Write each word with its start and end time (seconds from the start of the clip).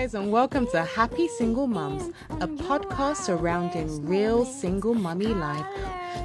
guys, 0.00 0.14
and 0.14 0.32
welcome 0.32 0.66
to 0.66 0.82
Happy 0.82 1.28
Single 1.28 1.66
Mums, 1.66 2.10
a 2.40 2.48
podcast 2.48 3.16
surrounding 3.16 4.06
real 4.06 4.46
single 4.46 4.94
mummy 4.94 5.26
life. 5.26 5.66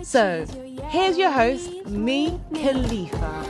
So, 0.02 0.46
here's 0.88 1.18
your 1.18 1.30
host, 1.30 1.86
me, 1.86 2.40
Khalifa. 2.54 3.44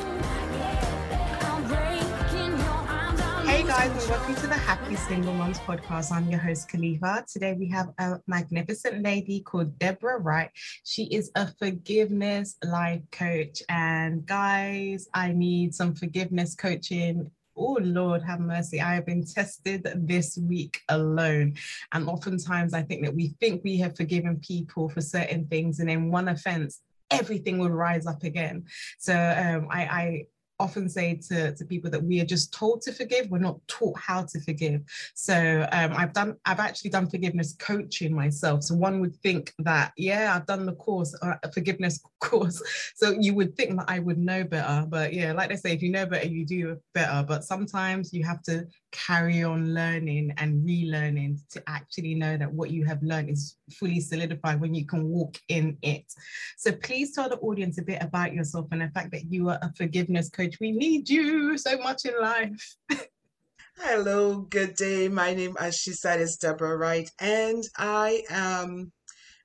Hey 3.45 3.61
guys, 3.67 3.91
and 3.91 4.09
welcome 4.09 4.35
to 4.35 4.47
the 4.47 4.55
Happy 4.55 4.95
Single 4.95 5.33
Mums 5.35 5.59
podcast. 5.59 6.11
I'm 6.11 6.27
your 6.31 6.39
host, 6.39 6.69
Khalifa. 6.69 7.23
Today 7.31 7.53
we 7.53 7.69
have 7.69 7.89
a 7.99 8.19
magnificent 8.25 9.03
lady 9.03 9.41
called 9.41 9.77
Deborah 9.77 10.17
Wright. 10.17 10.49
She 10.83 11.03
is 11.03 11.29
a 11.35 11.53
forgiveness 11.59 12.57
life 12.63 13.03
coach. 13.11 13.61
And 13.69 14.25
guys, 14.25 15.07
I 15.13 15.33
need 15.33 15.75
some 15.75 15.93
forgiveness 15.93 16.55
coaching 16.55 17.29
oh 17.57 17.77
Lord, 17.81 18.21
have 18.23 18.39
mercy. 18.39 18.81
I 18.81 18.95
have 18.95 19.05
been 19.05 19.25
tested 19.25 19.87
this 19.95 20.37
week 20.37 20.81
alone. 20.89 21.55
And 21.91 22.07
oftentimes 22.07 22.73
I 22.73 22.81
think 22.81 23.03
that 23.03 23.15
we 23.15 23.35
think 23.39 23.63
we 23.63 23.77
have 23.77 23.95
forgiven 23.95 24.39
people 24.39 24.89
for 24.89 25.01
certain 25.01 25.47
things, 25.47 25.79
and 25.79 25.89
in 25.89 26.11
one 26.11 26.27
offense, 26.27 26.81
everything 27.11 27.57
will 27.59 27.69
rise 27.69 28.07
up 28.07 28.23
again. 28.23 28.65
So 28.97 29.13
um, 29.13 29.67
I, 29.69 29.81
I 29.85 30.25
often 30.59 30.87
say 30.89 31.15
to, 31.15 31.53
to 31.55 31.65
people 31.65 31.89
that 31.91 32.03
we 32.03 32.21
are 32.21 32.25
just 32.25 32.53
told 32.53 32.81
to 32.81 32.93
forgive 32.93 33.29
we're 33.29 33.37
not 33.39 33.59
taught 33.67 33.97
how 33.99 34.23
to 34.23 34.39
forgive. 34.41 34.81
So 35.13 35.67
um, 35.71 35.93
i've 35.93 36.13
done 36.13 36.35
i've 36.45 36.59
actually 36.59 36.89
done 36.91 37.09
forgiveness 37.09 37.55
coaching 37.59 38.13
myself. 38.13 38.63
So 38.63 38.75
one 38.75 38.99
would 39.01 39.15
think 39.17 39.53
that 39.59 39.91
yeah 39.97 40.33
i've 40.35 40.45
done 40.45 40.65
the 40.65 40.75
course 40.75 41.15
uh, 41.21 41.35
forgiveness 41.53 41.99
course. 42.19 42.61
So 42.95 43.11
you 43.19 43.33
would 43.35 43.55
think 43.55 43.77
that 43.77 43.85
i 43.87 43.99
would 43.99 44.17
know 44.17 44.43
better 44.43 44.85
but 44.87 45.13
yeah 45.13 45.33
like 45.33 45.49
they 45.49 45.55
say 45.55 45.73
if 45.73 45.81
you 45.81 45.91
know 45.91 46.05
better 46.05 46.27
you 46.27 46.45
do 46.45 46.77
better. 46.93 47.25
But 47.27 47.43
sometimes 47.43 48.13
you 48.13 48.23
have 48.23 48.41
to 48.43 48.65
carry 48.95 49.43
on 49.43 49.73
learning 49.73 50.33
and 50.37 50.65
relearning 50.65 51.39
to 51.49 51.61
actually 51.67 52.15
know 52.15 52.37
that 52.37 52.51
what 52.51 52.71
you 52.71 52.85
have 52.85 53.03
learned 53.03 53.29
is 53.29 53.57
fully 53.71 53.99
solidified 53.99 54.61
when 54.61 54.73
you 54.73 54.85
can 54.85 55.07
walk 55.07 55.37
in 55.49 55.77
it. 55.81 56.05
So 56.57 56.71
please 56.71 57.13
tell 57.13 57.29
the 57.29 57.37
audience 57.37 57.77
a 57.77 57.83
bit 57.83 58.01
about 58.01 58.33
yourself 58.33 58.67
and 58.71 58.81
the 58.81 58.89
fact 58.89 59.11
that 59.11 59.25
you 59.29 59.49
are 59.49 59.59
a 59.61 59.73
forgiveness 59.73 60.29
coach. 60.29 60.55
We 60.59 60.71
need 60.71 61.09
you 61.09 61.57
so 61.57 61.77
much 61.77 62.05
in 62.05 62.13
life. 62.19 62.75
Hello, 63.77 64.37
good 64.39 64.75
day. 64.75 65.09
My 65.09 65.33
name, 65.33 65.57
as 65.59 65.75
she 65.75 65.91
said, 65.91 66.21
is 66.21 66.37
Deborah 66.37 66.77
Wright, 66.77 67.11
and 67.19 67.61
I 67.77 68.23
am. 68.29 68.93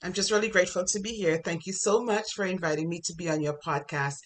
I'm 0.03 0.13
just 0.13 0.31
really 0.31 0.49
grateful 0.49 0.85
to 0.85 1.01
be 1.01 1.11
here. 1.11 1.41
Thank 1.45 1.67
you 1.67 1.73
so 1.73 2.01
much 2.03 2.27
for 2.35 2.45
inviting 2.45 2.89
me 2.89 3.01
to 3.07 3.15
be 3.15 3.29
on 3.29 3.43
your 3.43 3.59
podcast. 3.59 4.19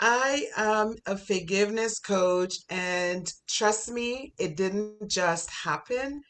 I 0.00 0.48
am 0.56 0.94
a 1.06 1.16
forgiveness 1.16 1.98
coach, 2.00 2.54
and 2.68 3.30
trust 3.48 3.90
me, 3.90 4.32
it 4.38 4.56
didn't 4.56 5.08
just 5.08 5.50
happen. 5.50 6.22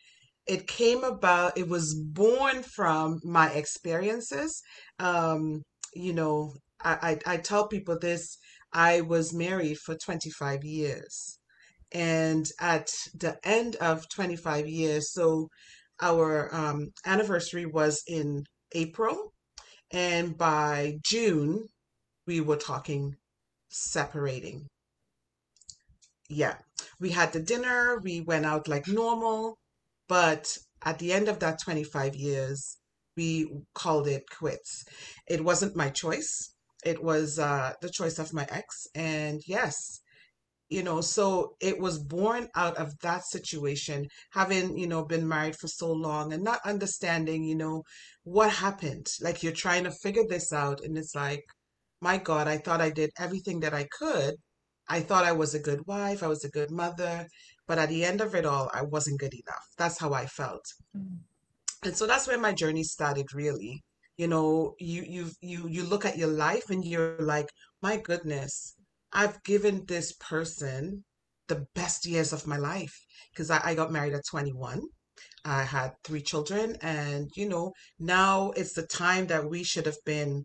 It 0.46 0.66
came 0.66 1.04
about, 1.04 1.58
it 1.58 1.68
was 1.68 1.94
born 1.94 2.62
from 2.62 3.20
my 3.24 3.50
experiences. 3.50 4.62
Um, 4.98 5.62
you 5.94 6.12
know, 6.12 6.54
I, 6.82 7.18
I, 7.26 7.34
I 7.34 7.36
tell 7.38 7.68
people 7.68 7.98
this 7.98 8.38
I 8.72 9.00
was 9.02 9.32
married 9.34 9.78
for 9.78 9.96
25 9.96 10.64
years. 10.64 11.38
And 11.92 12.46
at 12.60 12.92
the 13.14 13.38
end 13.44 13.76
of 13.76 14.08
25 14.10 14.68
years, 14.68 15.12
so 15.12 15.48
our 16.02 16.54
um, 16.54 16.88
anniversary 17.06 17.66
was 17.66 18.02
in 18.06 18.44
April. 18.72 19.32
And 19.92 20.36
by 20.36 20.98
June, 21.04 21.66
we 22.26 22.40
were 22.40 22.56
talking 22.56 23.14
separating. 23.74 24.66
Yeah, 26.28 26.56
we 27.00 27.10
had 27.10 27.32
the 27.32 27.40
dinner, 27.40 28.00
we 28.02 28.20
went 28.20 28.46
out 28.46 28.68
like 28.68 28.88
normal, 28.88 29.58
but 30.08 30.56
at 30.82 30.98
the 30.98 31.12
end 31.12 31.28
of 31.28 31.40
that 31.40 31.60
25 31.62 32.14
years, 32.14 32.78
we 33.16 33.48
called 33.74 34.08
it 34.08 34.24
quits. 34.30 34.84
It 35.28 35.44
wasn't 35.44 35.76
my 35.76 35.90
choice. 35.90 36.54
It 36.84 37.02
was 37.02 37.38
uh, 37.38 37.72
the 37.80 37.90
choice 37.90 38.18
of 38.18 38.32
my 38.32 38.46
ex. 38.50 38.86
And 38.94 39.40
yes, 39.46 40.00
you 40.68 40.82
know, 40.82 41.00
so 41.00 41.56
it 41.60 41.78
was 41.78 41.98
born 41.98 42.48
out 42.54 42.76
of 42.76 42.98
that 43.00 43.24
situation, 43.24 44.08
having, 44.32 44.76
you 44.78 44.86
know, 44.86 45.04
been 45.04 45.28
married 45.28 45.56
for 45.56 45.68
so 45.68 45.92
long 45.92 46.32
and 46.32 46.42
not 46.42 46.60
understanding, 46.64 47.44
you 47.44 47.54
know, 47.54 47.82
what 48.24 48.50
happened. 48.50 49.06
Like 49.20 49.42
you're 49.42 49.52
trying 49.52 49.84
to 49.84 49.90
figure 49.90 50.26
this 50.28 50.52
out. 50.52 50.82
And 50.82 50.96
it's 50.98 51.14
like, 51.14 51.44
my 52.04 52.18
God, 52.18 52.46
I 52.46 52.58
thought 52.58 52.82
I 52.82 52.90
did 52.90 53.10
everything 53.18 53.60
that 53.60 53.72
I 53.72 53.84
could. 53.98 54.34
I 54.96 55.00
thought 55.00 55.24
I 55.24 55.32
was 55.32 55.54
a 55.54 55.66
good 55.68 55.82
wife, 55.86 56.22
I 56.22 56.26
was 56.34 56.44
a 56.44 56.56
good 56.58 56.70
mother, 56.70 57.26
but 57.66 57.78
at 57.78 57.88
the 57.88 58.04
end 58.04 58.20
of 58.20 58.34
it 58.34 58.44
all, 58.44 58.70
I 58.74 58.82
wasn't 58.82 59.20
good 59.20 59.32
enough. 59.32 59.66
That's 59.78 59.98
how 59.98 60.12
I 60.12 60.26
felt. 60.26 60.66
Mm. 60.94 61.20
And 61.86 61.96
so 61.96 62.06
that's 62.06 62.28
where 62.28 62.38
my 62.46 62.52
journey 62.52 62.84
started 62.84 63.32
really. 63.32 63.82
You 64.18 64.28
know, 64.28 64.74
you 64.78 65.00
you 65.14 65.24
you 65.40 65.60
you 65.76 65.82
look 65.82 66.04
at 66.04 66.18
your 66.18 66.32
life 66.46 66.68
and 66.68 66.84
you're 66.84 67.16
like, 67.34 67.48
my 67.80 67.96
goodness, 67.96 68.76
I've 69.20 69.42
given 69.42 69.86
this 69.86 70.12
person 70.30 71.04
the 71.48 71.66
best 71.74 72.04
years 72.04 72.32
of 72.34 72.46
my 72.46 72.58
life 72.58 72.96
because 73.30 73.50
I, 73.50 73.60
I 73.64 73.74
got 73.74 73.92
married 73.96 74.14
at 74.14 74.30
21. 74.30 74.82
I 75.44 75.62
had 75.62 75.90
three 76.04 76.22
children, 76.30 76.76
and 76.82 77.30
you 77.34 77.48
know, 77.48 77.72
now 77.98 78.50
it's 78.58 78.74
the 78.74 78.86
time 79.04 79.26
that 79.28 79.48
we 79.52 79.62
should 79.62 79.86
have 79.86 80.02
been 80.04 80.44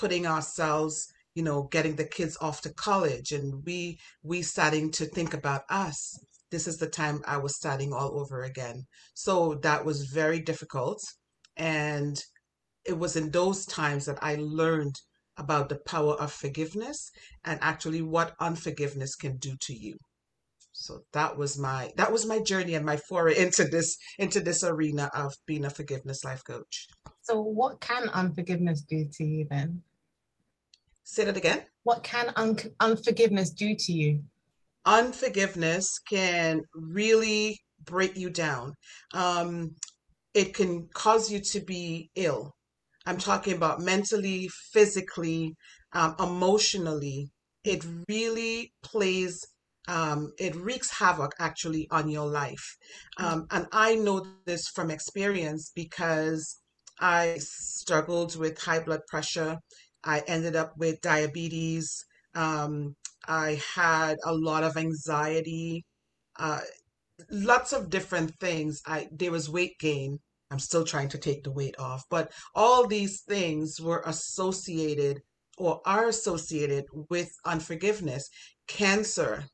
putting 0.00 0.26
ourselves 0.26 1.12
you 1.34 1.42
know 1.42 1.64
getting 1.70 1.96
the 1.96 2.04
kids 2.04 2.36
off 2.40 2.62
to 2.62 2.72
college 2.72 3.32
and 3.32 3.62
we 3.66 3.98
we 4.22 4.42
starting 4.42 4.90
to 4.90 5.04
think 5.04 5.34
about 5.34 5.62
us. 5.68 6.18
This 6.50 6.66
is 6.66 6.78
the 6.78 6.88
time 6.88 7.22
i 7.26 7.36
was 7.36 7.54
starting 7.54 7.92
all 7.92 8.18
over 8.18 8.42
again. 8.42 8.86
So 9.14 9.34
that 9.62 9.84
was 9.84 10.10
very 10.20 10.40
difficult 10.40 11.00
and 11.56 12.16
it 12.84 12.98
was 12.98 13.14
in 13.14 13.30
those 13.30 13.66
times 13.66 14.06
that 14.06 14.18
i 14.22 14.36
learned 14.40 14.96
about 15.36 15.68
the 15.68 15.80
power 15.92 16.14
of 16.14 16.32
forgiveness 16.32 17.10
and 17.44 17.58
actually 17.62 18.02
what 18.02 18.34
unforgiveness 18.40 19.14
can 19.14 19.36
do 19.36 19.54
to 19.66 19.74
you. 19.74 19.96
So 20.72 21.02
that 21.12 21.36
was 21.36 21.58
my 21.58 21.92
that 21.96 22.10
was 22.10 22.24
my 22.26 22.40
journey 22.40 22.74
and 22.74 22.86
my 22.86 22.96
foray 22.96 23.36
into 23.36 23.64
this 23.64 23.96
into 24.18 24.40
this 24.40 24.64
arena 24.64 25.10
of 25.14 25.34
being 25.46 25.64
a 25.66 25.70
forgiveness 25.70 26.24
life 26.24 26.42
coach. 26.42 26.88
So 27.20 27.40
what 27.40 27.80
can 27.80 28.08
unforgiveness 28.08 28.80
do 28.80 29.06
to 29.16 29.24
you 29.24 29.46
then 29.50 29.82
Say 31.12 31.24
that 31.24 31.36
again. 31.36 31.64
What 31.82 32.04
can 32.04 32.32
un- 32.36 32.56
unforgiveness 32.78 33.50
do 33.50 33.74
to 33.76 33.92
you? 33.92 34.22
Unforgiveness 34.86 35.98
can 36.08 36.60
really 36.72 37.58
break 37.84 38.16
you 38.16 38.30
down. 38.30 38.74
Um, 39.12 39.74
it 40.34 40.54
can 40.54 40.88
cause 40.94 41.28
you 41.28 41.40
to 41.40 41.60
be 41.62 42.10
ill. 42.14 42.54
I'm 43.06 43.18
talking 43.18 43.56
about 43.56 43.80
mentally, 43.80 44.48
physically, 44.72 45.56
um, 45.94 46.14
emotionally. 46.20 47.28
It 47.64 47.84
really 48.08 48.72
plays, 48.84 49.44
um, 49.88 50.30
it 50.38 50.54
wreaks 50.54 50.96
havoc 50.96 51.32
actually 51.40 51.88
on 51.90 52.08
your 52.08 52.28
life. 52.28 52.76
Um, 53.16 53.48
and 53.50 53.66
I 53.72 53.96
know 53.96 54.24
this 54.46 54.68
from 54.68 54.92
experience 54.92 55.72
because 55.74 56.60
I 57.00 57.38
struggled 57.40 58.36
with 58.36 58.60
high 58.60 58.78
blood 58.78 59.00
pressure 59.08 59.58
I 60.04 60.20
ended 60.26 60.56
up 60.56 60.76
with 60.78 61.00
diabetes. 61.00 62.04
Um, 62.34 62.96
I 63.26 63.60
had 63.74 64.16
a 64.24 64.34
lot 64.34 64.64
of 64.64 64.76
anxiety, 64.76 65.84
uh, 66.38 66.60
lots 67.30 67.72
of 67.72 67.90
different 67.90 68.38
things. 68.40 68.80
I 68.86 69.08
there 69.12 69.30
was 69.30 69.50
weight 69.50 69.78
gain. 69.78 70.20
I'm 70.50 70.58
still 70.58 70.84
trying 70.84 71.10
to 71.10 71.18
take 71.18 71.44
the 71.44 71.52
weight 71.52 71.78
off, 71.78 72.04
but 72.10 72.32
all 72.54 72.86
these 72.86 73.22
things 73.22 73.80
were 73.80 74.02
associated 74.06 75.22
or 75.58 75.80
are 75.84 76.08
associated 76.08 76.86
with 77.10 77.30
unforgiveness. 77.44 78.28
Cancer 78.66 79.44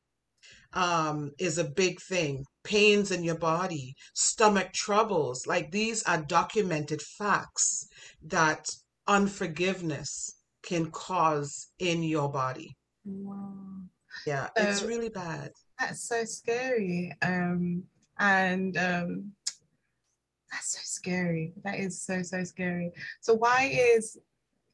um, 0.73 1.31
is 1.37 1.57
a 1.57 1.69
big 1.69 1.99
thing. 2.01 2.45
Pains 2.63 3.11
in 3.11 3.23
your 3.23 3.37
body, 3.37 3.95
stomach 4.13 4.73
troubles, 4.73 5.45
like 5.45 5.71
these 5.71 6.03
are 6.03 6.23
documented 6.23 7.01
facts 7.01 7.87
that 8.23 8.65
unforgiveness 9.07 10.36
can 10.67 10.91
cause 10.91 11.67
in 11.79 12.03
your 12.03 12.29
body. 12.29 12.75
Wow. 13.05 13.83
Yeah, 14.25 14.47
so 14.57 14.63
it's 14.63 14.83
really 14.83 15.09
bad. 15.09 15.51
That's 15.79 16.03
so 16.03 16.25
scary. 16.25 17.15
Um, 17.21 17.83
and 18.19 18.75
um, 18.77 19.31
that's 20.51 20.73
so 20.73 20.79
scary. 20.83 21.53
That 21.63 21.79
is 21.79 22.01
so 22.01 22.21
so 22.21 22.43
scary. 22.43 22.91
So 23.21 23.33
why 23.33 23.71
is 23.95 24.17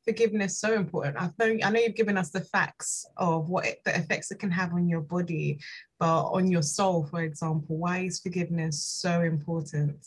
forgiveness 0.03 0.57
so 0.57 0.73
important? 0.73 1.17
I 1.21 1.29
know 1.39 1.57
I 1.63 1.69
know 1.69 1.79
you've 1.79 1.95
given 1.95 2.17
us 2.17 2.31
the 2.31 2.41
facts 2.41 3.05
of 3.17 3.49
what 3.49 3.65
it, 3.65 3.83
the 3.85 3.95
effects 3.95 4.31
it 4.31 4.39
can 4.39 4.51
have 4.51 4.73
on 4.73 4.89
your 4.89 5.01
body, 5.01 5.59
but 5.99 6.23
on 6.31 6.49
your 6.49 6.63
soul, 6.63 7.05
for 7.05 7.21
example, 7.21 7.77
why 7.77 7.99
is 7.99 8.19
forgiveness 8.19 8.81
so 8.81 9.21
important? 9.21 9.97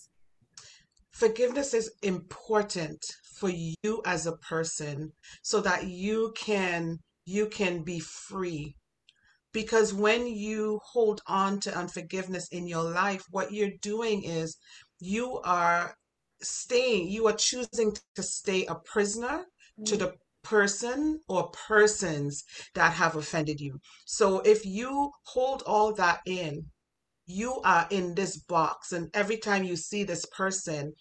Forgiveness 1.18 1.72
is 1.72 1.90
important 2.02 3.02
for 3.36 3.48
you 3.48 4.02
as 4.04 4.26
a 4.26 4.36
person 4.36 5.12
so 5.42 5.62
that 5.62 5.86
you 5.86 6.32
can 6.36 6.98
you 7.24 7.46
can 7.46 7.82
be 7.82 7.98
free 7.98 8.76
because 9.50 9.94
when 9.94 10.26
you 10.26 10.78
hold 10.84 11.22
on 11.26 11.58
to 11.60 11.74
unforgiveness 11.74 12.48
in 12.48 12.68
your 12.68 12.82
life, 12.82 13.24
what 13.30 13.50
you're 13.50 13.78
doing 13.80 14.24
is 14.24 14.58
you 15.00 15.40
are 15.42 15.96
staying, 16.42 17.08
you 17.08 17.26
are 17.26 17.32
choosing 17.32 17.96
to 18.14 18.22
stay 18.22 18.66
a 18.66 18.74
prisoner 18.74 19.46
to 19.86 19.94
mm. 19.94 19.98
the 19.98 20.12
person 20.44 21.20
or 21.28 21.50
persons 21.68 22.44
that 22.74 22.92
have 22.92 23.16
offended 23.16 23.58
you. 23.58 23.80
So 24.04 24.40
if 24.40 24.66
you 24.66 25.10
hold 25.24 25.62
all 25.62 25.94
that 25.94 26.20
in, 26.26 26.66
you 27.26 27.60
are 27.64 27.86
in 27.90 28.14
this 28.14 28.36
box, 28.36 28.92
and 28.92 29.10
every 29.14 29.36
time 29.36 29.64
you 29.64 29.76
see 29.76 30.04
this 30.04 30.24
person, 30.26 30.92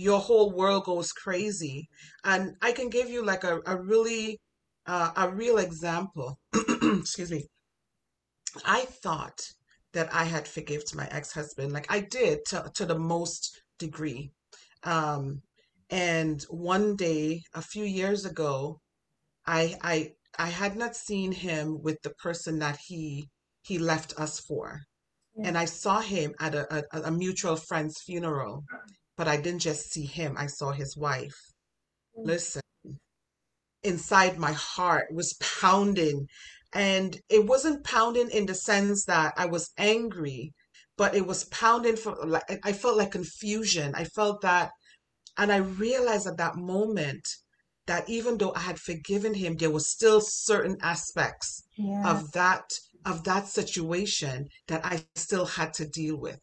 your 0.00 0.20
whole 0.20 0.50
world 0.50 0.84
goes 0.84 1.12
crazy. 1.12 1.88
And 2.24 2.56
I 2.62 2.72
can 2.72 2.88
give 2.88 3.08
you 3.10 3.24
like 3.24 3.44
a, 3.44 3.60
a 3.66 3.76
really 3.76 4.38
uh, 4.86 5.10
a 5.16 5.28
real 5.30 5.58
example. 5.58 6.38
Excuse 6.54 7.30
me. 7.30 7.44
I 8.64 8.80
thought 9.02 9.40
that 9.92 10.08
I 10.12 10.24
had 10.24 10.48
forgived 10.48 10.94
my 10.94 11.06
ex-husband, 11.10 11.72
like 11.72 11.86
I 11.90 12.00
did 12.00 12.44
to, 12.46 12.70
to 12.74 12.86
the 12.86 12.98
most 12.98 13.60
degree. 13.78 14.32
Um, 14.84 15.42
and 15.90 16.42
one 16.48 16.96
day, 16.96 17.42
a 17.54 17.62
few 17.62 17.84
years 17.84 18.24
ago, 18.24 18.80
I 19.46 19.76
I 19.82 20.12
I 20.38 20.48
had 20.48 20.76
not 20.76 20.96
seen 20.96 21.32
him 21.32 21.82
with 21.82 21.98
the 22.02 22.14
person 22.26 22.58
that 22.60 22.78
he 22.86 23.28
he 23.62 23.78
left 23.78 24.18
us 24.18 24.40
for. 24.40 24.80
Yeah. 25.36 25.48
And 25.48 25.58
I 25.58 25.66
saw 25.66 26.00
him 26.00 26.34
at 26.40 26.54
a, 26.54 26.64
a, 26.76 27.02
a 27.02 27.10
mutual 27.10 27.56
friend's 27.56 28.00
funeral, 28.06 28.64
but 29.20 29.28
I 29.28 29.36
didn't 29.36 29.60
just 29.60 29.92
see 29.92 30.06
him, 30.06 30.34
I 30.38 30.46
saw 30.46 30.72
his 30.72 30.96
wife. 30.96 31.38
Mm. 32.18 32.24
Listen, 32.24 32.62
inside 33.82 34.38
my 34.38 34.52
heart 34.52 35.08
was 35.12 35.36
pounding. 35.60 36.26
And 36.72 37.20
it 37.28 37.44
wasn't 37.44 37.84
pounding 37.84 38.30
in 38.30 38.46
the 38.46 38.54
sense 38.54 39.04
that 39.04 39.34
I 39.36 39.44
was 39.44 39.72
angry, 39.76 40.54
but 40.96 41.14
it 41.14 41.26
was 41.26 41.44
pounding 41.44 41.96
for 41.96 42.16
like 42.24 42.60
I 42.64 42.72
felt 42.72 42.96
like 42.96 43.10
confusion. 43.10 43.94
I 43.94 44.04
felt 44.04 44.40
that 44.40 44.70
and 45.36 45.52
I 45.52 45.58
realized 45.58 46.26
at 46.26 46.38
that 46.38 46.56
moment 46.56 47.28
that 47.86 48.08
even 48.08 48.38
though 48.38 48.54
I 48.54 48.60
had 48.60 48.78
forgiven 48.78 49.34
him, 49.34 49.54
there 49.56 49.70
were 49.70 49.80
still 49.96 50.22
certain 50.22 50.78
aspects 50.80 51.62
of 52.06 52.32
that 52.32 52.70
of 53.04 53.24
that 53.24 53.48
situation 53.48 54.48
that 54.68 54.82
I 54.82 55.04
still 55.14 55.44
had 55.44 55.74
to 55.74 55.84
deal 55.86 56.16
with. 56.16 56.40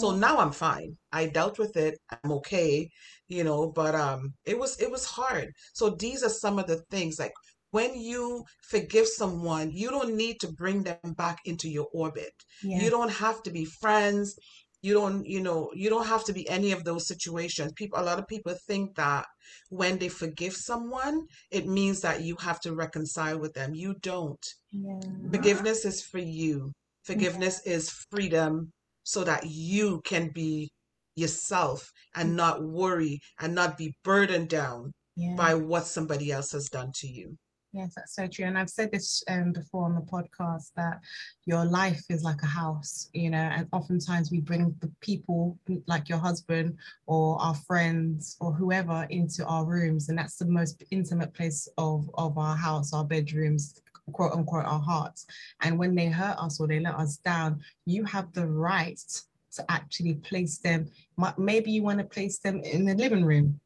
So 0.00 0.06
Mm. 0.12 0.18
now 0.26 0.38
I'm 0.38 0.52
fine. 0.52 0.90
I 1.12 1.26
dealt 1.26 1.58
with 1.58 1.76
it. 1.76 1.94
I'm 2.12 2.32
okay, 2.40 2.88
you 3.28 3.44
know, 3.44 3.70
but 3.80 3.94
um 3.94 4.34
it 4.44 4.58
was 4.58 4.72
it 4.80 4.90
was 4.90 5.04
hard. 5.18 5.48
So 5.72 5.84
these 6.04 6.22
are 6.22 6.28
some 6.44 6.58
of 6.58 6.66
the 6.66 6.78
things 6.90 7.18
like 7.18 7.32
when 7.70 7.92
you 8.10 8.44
forgive 8.70 9.06
someone, 9.08 9.70
you 9.72 9.90
don't 9.90 10.14
need 10.16 10.36
to 10.40 10.52
bring 10.52 10.84
them 10.84 11.12
back 11.16 11.38
into 11.44 11.68
your 11.68 11.88
orbit. 11.92 12.32
Yeah. 12.62 12.80
You 12.82 12.90
don't 12.90 13.10
have 13.24 13.42
to 13.44 13.50
be 13.50 13.64
friends. 13.64 14.36
You 14.82 14.94
don't, 14.94 15.24
you 15.26 15.40
know, 15.40 15.70
you 15.74 15.88
don't 15.90 16.06
have 16.06 16.24
to 16.26 16.32
be 16.32 16.48
any 16.48 16.70
of 16.72 16.84
those 16.84 17.08
situations. 17.08 17.72
People, 17.74 17.98
a 17.98 18.04
lot 18.04 18.18
of 18.18 18.28
people 18.28 18.54
think 18.68 18.94
that 18.96 19.26
when 19.70 19.98
they 19.98 20.08
forgive 20.08 20.54
someone, 20.54 21.26
it 21.50 21.66
means 21.66 22.00
that 22.02 22.22
you 22.22 22.36
have 22.40 22.60
to 22.60 22.74
reconcile 22.74 23.38
with 23.38 23.54
them. 23.54 23.74
You 23.74 23.94
don't. 24.02 24.44
Yeah. 24.72 25.00
Forgiveness 25.32 25.84
is 25.84 26.02
for 26.02 26.18
you. 26.18 26.72
Forgiveness 27.04 27.60
is 27.66 27.90
freedom 28.10 28.72
so 29.04 29.22
that 29.24 29.46
you 29.46 30.00
can 30.04 30.28
be 30.30 30.70
yourself 31.14 31.92
and 32.16 32.36
not 32.36 32.62
worry 32.62 33.20
and 33.40 33.54
not 33.54 33.78
be 33.78 33.96
burdened 34.02 34.48
down 34.48 34.92
Yeah. 35.16 35.36
by 35.36 35.54
what 35.54 35.86
somebody 35.86 36.32
else 36.32 36.50
has 36.52 36.68
done 36.68 36.90
to 36.96 37.06
you. 37.06 37.38
Yes, 37.72 37.92
that's 37.96 38.14
so 38.14 38.28
true. 38.28 38.44
And 38.44 38.56
I've 38.56 38.70
said 38.70 38.92
this 38.92 39.24
um, 39.28 39.52
before 39.52 39.84
on 39.84 39.96
the 39.96 40.00
podcast 40.00 40.70
that 40.76 41.00
your 41.44 41.64
life 41.64 42.02
is 42.08 42.22
like 42.22 42.40
a 42.42 42.46
house, 42.46 43.10
you 43.12 43.30
know, 43.30 43.38
and 43.38 43.66
oftentimes 43.72 44.30
we 44.30 44.40
bring 44.40 44.74
the 44.80 44.90
people 45.00 45.58
like 45.86 46.08
your 46.08 46.18
husband 46.18 46.78
or 47.06 47.40
our 47.42 47.54
friends 47.54 48.36
or 48.40 48.52
whoever 48.52 49.08
into 49.10 49.44
our 49.46 49.64
rooms. 49.64 50.08
And 50.08 50.16
that's 50.16 50.36
the 50.36 50.46
most 50.46 50.84
intimate 50.92 51.34
place 51.34 51.68
of, 51.76 52.08
of 52.14 52.38
our 52.38 52.56
house, 52.56 52.92
our 52.92 53.04
bedrooms, 53.04 53.82
quote 54.12 54.32
unquote, 54.32 54.66
our 54.66 54.80
hearts. 54.80 55.26
And 55.62 55.78
when 55.78 55.94
they 55.94 56.06
hurt 56.06 56.36
us 56.38 56.60
or 56.60 56.66
they 56.68 56.80
let 56.80 56.94
us 56.94 57.16
down, 57.18 57.60
you 57.86 58.04
have 58.04 58.32
the 58.32 58.46
right 58.46 59.00
to 59.54 59.70
actually 59.70 60.14
place 60.14 60.58
them. 60.58 60.86
Maybe 61.38 61.70
you 61.70 61.82
want 61.82 61.98
to 61.98 62.04
place 62.04 62.38
them 62.38 62.60
in 62.60 62.84
the 62.84 62.94
living 62.94 63.24
room 63.24 63.60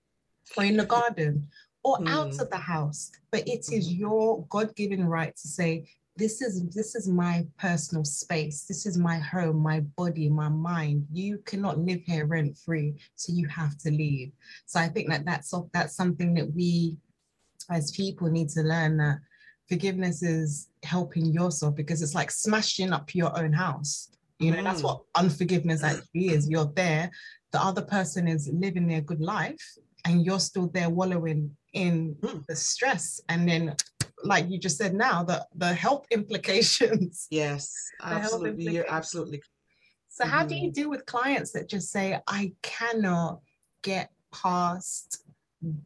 or 0.56 0.64
in 0.64 0.76
the 0.76 0.87
garden 0.87 1.49
or 1.82 1.99
out 2.08 2.32
Mm. 2.32 2.40
of 2.40 2.50
the 2.50 2.56
house 2.56 3.12
but 3.31 3.46
it 3.46 3.70
is 3.73 3.93
your 3.93 4.44
god-given 4.49 5.05
right 5.05 5.35
to 5.37 5.49
say 5.49 5.87
this 6.17 6.43
is 6.43 6.67
this 6.70 6.96
is 6.96 7.08
my 7.08 7.46
personal 7.58 8.05
space 8.05 8.64
this 8.64 8.85
is 8.85 8.99
my 8.99 9.19
home 9.19 9.58
my 9.58 9.81
body 9.96 10.29
my 10.29 10.49
mind 10.49 11.06
you 11.12 11.38
cannot 11.44 11.79
live 11.79 12.00
here 12.05 12.26
rent 12.26 12.56
free 12.58 12.94
so 13.14 13.32
you 13.32 13.46
have 13.46 13.79
to 13.79 13.90
leave 13.90 14.32
so 14.67 14.81
i 14.81 14.88
think 14.88 15.08
that 15.08 15.25
that's 15.25 15.55
that's 15.73 15.94
something 15.94 16.35
that 16.35 16.52
we 16.52 16.96
as 17.70 17.93
people 17.93 18.29
need 18.29 18.49
to 18.49 18.62
learn 18.62 18.96
that 18.96 19.19
forgiveness 19.69 20.23
is 20.23 20.69
helping 20.82 21.26
yourself 21.26 21.75
because 21.75 22.03
it's 22.03 22.15
like 22.15 22.31
smashing 22.31 22.93
up 22.93 23.15
your 23.15 23.37
own 23.38 23.53
house 23.53 24.09
you 24.38 24.50
know 24.53 24.62
that's 24.62 24.81
Mm. 24.82 24.85
what 24.85 25.03
unforgiveness 25.17 25.82
actually 25.82 26.29
is 26.29 26.49
you're 26.49 26.73
there 26.75 27.11
the 27.53 27.61
other 27.62 27.82
person 27.82 28.29
is 28.29 28.49
living 28.53 28.87
their 28.87 29.00
good 29.00 29.20
life 29.20 29.67
and 30.05 30.25
you're 30.25 30.41
still 30.41 30.69
there 30.69 30.91
wallowing 30.91 31.56
in 31.73 32.15
Mm. 32.20 32.47
the 32.47 32.56
stress 32.56 33.20
and 33.29 33.49
then 33.49 33.75
like 34.25 34.49
you 34.50 34.59
just 34.59 34.79
said 34.79 34.94
now 34.94 35.23
the 35.23 35.47
the 35.55 35.73
health 35.75 36.06
implications 36.19 37.26
Yes, 37.31 37.91
absolutely. 38.00 38.73
You're 38.75 38.91
absolutely 38.91 39.43
so 40.09 40.25
how 40.26 40.44
do 40.44 40.55
you 40.56 40.73
deal 40.73 40.91
with 40.91 41.05
clients 41.06 41.53
that 41.53 41.69
just 41.69 41.91
say 41.93 42.19
i 42.26 42.53
cannot 42.62 43.41
get 43.82 44.11
past 44.32 45.23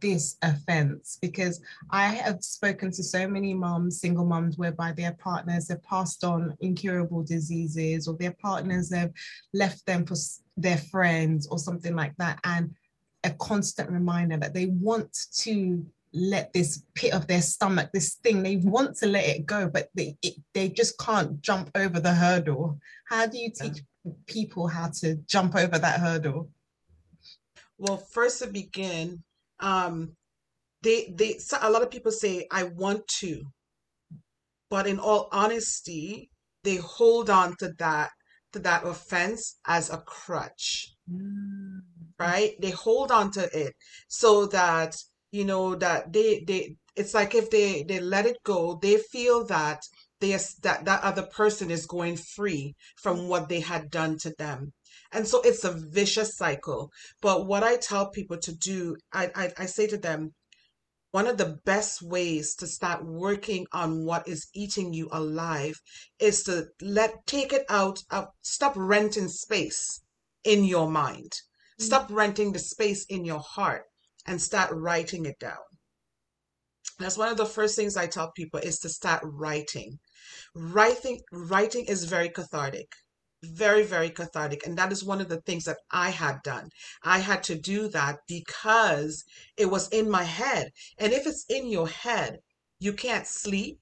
this 0.01 0.37
offense 0.43 1.17
because 1.23 1.59
i 1.91 2.05
have 2.09 2.45
spoken 2.45 2.91
to 2.91 3.03
so 3.03 3.27
many 3.27 3.55
moms 3.55 4.01
single 4.01 4.27
moms 4.27 4.59
whereby 4.59 4.93
their 4.93 5.15
partners 5.15 5.67
have 5.71 5.83
passed 5.83 6.25
on 6.25 6.55
incurable 6.61 7.23
diseases 7.23 8.07
or 8.07 8.15
their 8.19 8.37
partners 8.43 8.93
have 8.93 9.11
left 9.55 9.87
them 9.87 10.05
for 10.05 10.15
their 10.57 10.79
friends 10.79 11.47
or 11.47 11.59
something 11.59 11.95
like 11.95 12.17
that. 12.17 12.39
And 12.45 12.75
a 13.25 13.31
constant 13.31 13.91
reminder 13.91 14.37
that 14.37 14.55
they 14.55 14.67
want 14.67 15.17
to 15.39 15.85
let 16.15 16.53
this 16.53 16.83
pit 16.95 17.15
of 17.15 17.27
their 17.27 17.41
stomach 17.41 17.89
this 17.95 18.17
thing 18.17 18.43
they 18.43 18.57
want 18.57 18.95
to 18.95 19.07
let 19.07 19.25
it 19.25 19.47
go 19.47 19.67
but 19.67 19.89
they 19.95 20.15
it, 20.21 20.35
they 20.53 20.69
just 20.69 20.99
can't 20.99 21.41
jump 21.41 21.71
over 21.75 22.01
the 22.01 22.15
hurdle. 22.15 22.79
How 23.09 23.27
do 23.27 23.39
you 23.39 23.51
teach 23.51 23.83
people 24.27 24.67
how 24.67 24.91
to 25.01 25.17
jump 25.27 25.55
over 25.55 25.79
that 25.79 26.01
hurdle? 26.01 26.51
Well, 27.79 27.97
first 27.97 28.41
to 28.43 28.49
begin, 28.49 29.23
um, 29.63 30.17
they 30.83 31.13
they 31.17 31.35
so 31.39 31.57
a 31.61 31.71
lot 31.71 31.83
of 31.83 31.91
people 31.91 32.13
say 32.13 32.47
I 32.51 32.65
want 32.65 33.07
to, 33.21 33.43
but 34.69 34.87
in 34.87 34.99
all 34.99 35.29
honesty, 35.33 36.31
they 36.65 36.77
hold 36.77 37.31
on 37.31 37.57
to 37.61 37.73
that 37.79 38.11
to 38.53 38.59
that 38.61 38.85
offense 38.85 39.57
as 39.67 39.91
a 39.91 39.99
crutch, 39.99 40.89
right? 42.19 42.53
They 42.61 42.71
hold 42.71 43.11
on 43.11 43.31
to 43.33 43.49
it 43.59 43.75
so 44.09 44.47
that 44.47 44.97
you 45.31 45.45
know 45.45 45.75
that 45.77 46.13
they 46.13 46.45
they 46.47 46.77
it's 46.97 47.15
like 47.15 47.35
if 47.35 47.51
they 47.51 47.85
they 47.85 48.01
let 48.01 48.27
it 48.27 48.39
go, 48.45 48.79
they 48.83 48.99
feel 48.99 49.47
that 49.47 49.81
they 50.21 50.33
that 50.63 50.85
that 50.85 51.03
other 51.03 51.27
person 51.27 51.71
is 51.71 51.87
going 51.87 52.17
free 52.17 52.75
from 52.97 53.29
what 53.29 53.49
they 53.49 53.61
had 53.61 53.91
done 53.91 54.19
to 54.19 54.35
them. 54.39 54.73
And 55.13 55.29
so 55.29 55.43
it's 55.43 55.65
a 55.65 55.73
vicious 55.73 56.37
cycle. 56.37 56.91
But 57.21 57.47
what 57.47 57.63
I 57.63 57.77
tell 57.77 58.11
people 58.11 58.39
to 58.39 58.55
do, 58.55 58.97
I, 59.13 59.31
I, 59.35 59.53
I 59.59 59.67
say 59.67 59.87
to 59.89 59.99
them, 59.99 60.33
one 61.11 61.27
of 61.27 61.37
the 61.37 61.59
best 61.67 62.01
ways 62.01 62.55
to 62.55 62.67
start 62.67 63.05
working 63.05 63.67
on 63.71 64.07
what 64.07 64.27
is 64.27 64.49
eating 64.55 64.95
you 64.95 65.11
alive 65.13 65.79
is 66.19 66.43
to 66.45 66.69
let 66.81 67.27
take 67.27 67.53
it 67.53 67.67
out 67.69 67.99
of 68.11 68.29
stop 68.41 68.73
renting 68.77 69.29
space 69.29 70.01
in 70.43 70.65
your 70.65 70.91
mind. 70.91 71.33
Mm. 71.79 71.85
Stop 71.85 72.11
renting 72.11 72.53
the 72.53 72.59
space 72.59 73.05
in 73.11 73.27
your 73.27 73.41
heart 73.41 73.85
and 74.27 74.41
start 74.41 74.71
writing 74.73 75.27
it 75.27 75.39
down. 75.39 75.59
That's 76.99 77.19
one 77.19 77.29
of 77.29 77.37
the 77.37 77.47
first 77.47 77.77
things 77.77 77.97
I 77.97 78.07
tell 78.07 78.33
people 78.33 78.61
is 78.61 78.79
to 78.79 78.89
start 78.89 79.23
writing. 79.25 79.99
Writing 80.55 81.21
writing 81.31 81.85
is 81.87 82.05
very 82.05 82.31
cathartic. 82.31 82.89
Very, 83.43 83.85
very 83.85 84.11
cathartic. 84.11 84.67
And 84.67 84.79
that 84.79 84.93
is 84.93 85.05
one 85.05 85.21
of 85.21 85.29
the 85.29 85.41
things 85.43 85.65
that 85.65 85.79
I 85.91 86.11
had 86.11 86.43
done. 86.43 86.71
I 87.03 87.19
had 87.19 87.43
to 87.45 87.55
do 87.57 87.89
that 87.89 88.21
because 88.29 89.25
it 89.57 89.67
was 89.67 89.89
in 89.91 90.09
my 90.11 90.25
head. 90.25 90.71
And 90.99 91.13
if 91.13 91.27
it's 91.27 91.45
in 91.49 91.67
your 91.69 91.89
head, 91.89 92.39
you 92.79 92.93
can't 92.93 93.27
sleep, 93.27 93.79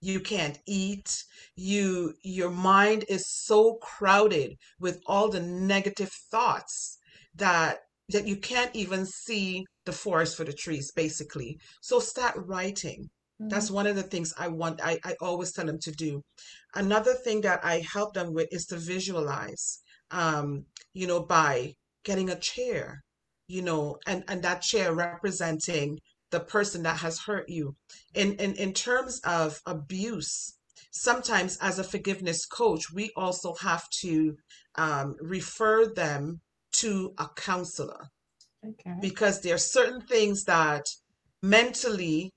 you 0.00 0.20
can't 0.20 0.58
eat, 0.66 1.24
you 1.56 2.14
your 2.22 2.50
mind 2.50 3.04
is 3.08 3.28
so 3.28 3.74
crowded 3.76 4.56
with 4.80 5.00
all 5.06 5.28
the 5.30 5.40
negative 5.40 6.12
thoughts 6.30 6.98
that 7.34 7.80
that 8.10 8.26
you 8.26 8.36
can't 8.36 8.74
even 8.76 9.06
see 9.06 9.64
the 9.84 9.92
forest 9.92 10.36
for 10.36 10.44
the 10.44 10.52
trees, 10.52 10.92
basically. 10.92 11.58
So 11.80 11.98
start 12.00 12.36
writing. 12.36 13.10
That's 13.38 13.70
one 13.70 13.86
of 13.86 13.96
the 13.96 14.02
things 14.02 14.34
I 14.38 14.48
want, 14.48 14.80
I, 14.82 14.98
I 15.04 15.16
always 15.20 15.52
tell 15.52 15.66
them 15.66 15.78
to 15.80 15.92
do. 15.92 16.22
Another 16.74 17.14
thing 17.14 17.42
that 17.42 17.64
I 17.64 17.84
help 17.92 18.14
them 18.14 18.32
with 18.34 18.48
is 18.52 18.66
to 18.66 18.76
visualize, 18.76 19.80
um, 20.10 20.64
you 20.94 21.06
know, 21.06 21.22
by 21.22 21.74
getting 22.04 22.30
a 22.30 22.38
chair, 22.38 23.02
you 23.48 23.62
know, 23.62 23.98
and, 24.06 24.24
and 24.28 24.42
that 24.42 24.62
chair 24.62 24.94
representing 24.94 25.98
the 26.30 26.40
person 26.40 26.82
that 26.82 26.98
has 26.98 27.20
hurt 27.20 27.48
you. 27.48 27.76
In, 28.14 28.34
in, 28.34 28.54
in 28.54 28.72
terms 28.72 29.20
of 29.24 29.60
abuse, 29.66 30.56
sometimes 30.90 31.58
as 31.60 31.78
a 31.78 31.84
forgiveness 31.84 32.46
coach, 32.46 32.90
we 32.92 33.10
also 33.16 33.54
have 33.60 33.88
to 34.00 34.36
um, 34.76 35.16
refer 35.20 35.86
them 35.86 36.40
to 36.72 37.12
a 37.18 37.28
counselor 37.36 38.08
Okay. 38.66 38.96
because 39.00 39.40
there 39.40 39.54
are 39.54 39.58
certain 39.58 40.00
things 40.00 40.44
that 40.44 40.86
mentally 41.42 42.32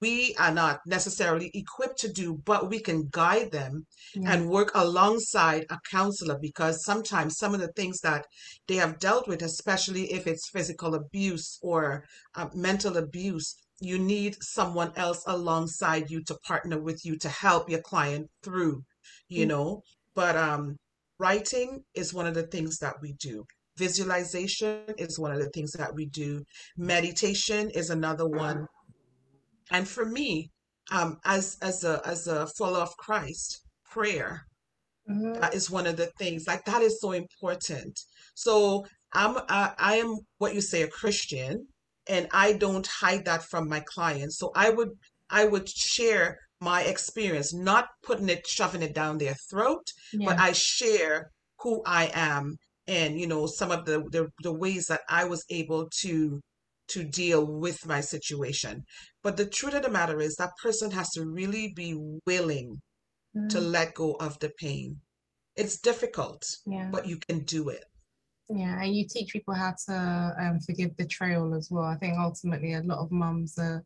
we 0.00 0.34
are 0.38 0.52
not 0.52 0.80
necessarily 0.86 1.50
equipped 1.54 1.98
to 2.00 2.12
do, 2.12 2.40
but 2.44 2.68
we 2.68 2.80
can 2.80 3.08
guide 3.10 3.50
them 3.50 3.86
Yeah. 4.14 4.32
and 4.32 4.50
work 4.50 4.70
alongside 4.74 5.66
a 5.70 5.78
counselor 5.90 6.38
because 6.38 6.84
sometimes 6.84 7.38
some 7.38 7.54
of 7.54 7.60
the 7.60 7.72
things 7.72 8.00
that 8.00 8.26
they 8.68 8.76
have 8.76 8.98
dealt 8.98 9.26
with, 9.28 9.42
especially 9.42 10.12
if 10.12 10.26
it's 10.26 10.50
physical 10.50 10.94
abuse 10.94 11.58
or 11.62 12.04
uh, 12.34 12.48
mental 12.54 12.96
abuse, 12.98 13.56
you 13.80 13.98
need 13.98 14.36
someone 14.42 14.92
else 14.96 15.22
alongside 15.26 16.10
you 16.10 16.22
to 16.24 16.34
partner 16.46 16.78
with 16.80 17.04
you 17.04 17.16
to 17.18 17.28
help 17.28 17.68
your 17.70 17.82
client 17.82 18.28
through, 18.42 18.82
you 19.28 19.44
Mm. 19.44 19.48
know. 19.48 19.82
But 20.14 20.36
um, 20.36 20.76
writing 21.18 21.84
is 21.94 22.12
one 22.14 22.26
of 22.26 22.34
the 22.34 22.46
things 22.46 22.78
that 22.78 22.96
we 23.02 23.12
do. 23.14 23.44
Visualization 23.76 24.80
is 24.96 25.18
one 25.18 25.32
of 25.32 25.38
the 25.38 25.50
things 25.50 25.72
that 25.72 25.94
we 25.94 26.06
do. 26.06 26.42
Meditation 26.78 27.68
is 27.70 27.90
another 27.90 28.26
one 28.26 28.66
and 29.70 29.88
for 29.88 30.04
me, 30.04 30.50
um, 30.92 31.18
as 31.24 31.56
as 31.62 31.84
a 31.84 32.00
as 32.06 32.26
a 32.26 32.46
follower 32.58 32.82
of 32.82 32.96
Christ, 32.96 33.60
prayer 33.90 34.46
Mhm. 35.08 35.40
that 35.40 35.54
is 35.54 35.70
one 35.70 35.86
of 35.86 35.96
the 35.96 36.10
things 36.18 36.46
like 36.46 36.64
that 36.64 36.82
is 36.82 37.00
so 37.00 37.12
important. 37.12 37.98
So 38.34 38.86
I'm 39.12 39.38
I, 39.48 39.74
I 39.78 39.96
am 39.96 40.16
what 40.38 40.54
you 40.54 40.60
say 40.60 40.82
a 40.82 40.88
Christian, 40.88 41.68
and 42.08 42.28
I 42.32 42.52
don't 42.54 42.86
hide 42.86 43.24
that 43.26 43.44
from 43.44 43.68
my 43.68 43.80
clients. 43.80 44.38
So 44.38 44.52
I 44.54 44.70
would 44.70 44.90
I 45.30 45.44
would 45.44 45.68
share 45.68 46.38
my 46.60 46.82
experience, 46.82 47.52
not 47.54 47.88
putting 48.02 48.28
it 48.28 48.46
shoving 48.46 48.82
it 48.82 48.94
down 48.94 49.18
their 49.18 49.36
throat, 49.50 49.86
but 50.24 50.38
I 50.40 50.52
share 50.52 51.30
who 51.60 51.82
I 51.86 52.10
am 52.14 52.56
and 52.86 53.18
you 53.20 53.26
know 53.26 53.46
some 53.46 53.70
of 53.70 53.84
the 53.84 54.02
the, 54.10 54.28
the 54.42 54.52
ways 54.52 54.86
that 54.86 55.02
I 55.08 55.24
was 55.24 55.44
able 55.50 55.88
to 56.02 56.40
to 56.88 57.04
deal 57.04 57.44
with 57.46 57.86
my 57.86 58.00
situation. 58.00 58.84
But 59.22 59.36
the 59.36 59.46
truth 59.46 59.74
of 59.74 59.82
the 59.82 59.90
matter 59.90 60.20
is 60.20 60.36
that 60.36 60.56
person 60.62 60.90
has 60.92 61.10
to 61.10 61.26
really 61.26 61.72
be 61.74 61.94
willing 62.26 62.80
to 63.34 63.58
Mm. 63.58 63.70
let 63.72 63.94
go 63.94 64.12
of 64.14 64.38
the 64.38 64.50
pain. 64.58 65.00
It's 65.56 65.78
difficult, 65.80 66.42
Yeah. 66.66 66.88
but 66.90 67.06
you 67.06 67.18
can 67.18 67.40
do 67.44 67.68
it. 67.70 67.84
Yeah. 68.48 68.80
And 68.82 68.94
you 68.96 69.06
teach 69.08 69.32
people 69.32 69.54
how 69.54 69.74
to 69.86 70.34
um, 70.38 70.60
forgive 70.60 70.96
betrayal 70.96 71.54
as 71.54 71.70
well. 71.70 71.84
I 71.84 71.96
think 71.96 72.14
ultimately 72.18 72.74
a 72.74 72.82
lot 72.82 72.98
of 72.98 73.10
mums 73.10 73.58
uh, 73.58 73.80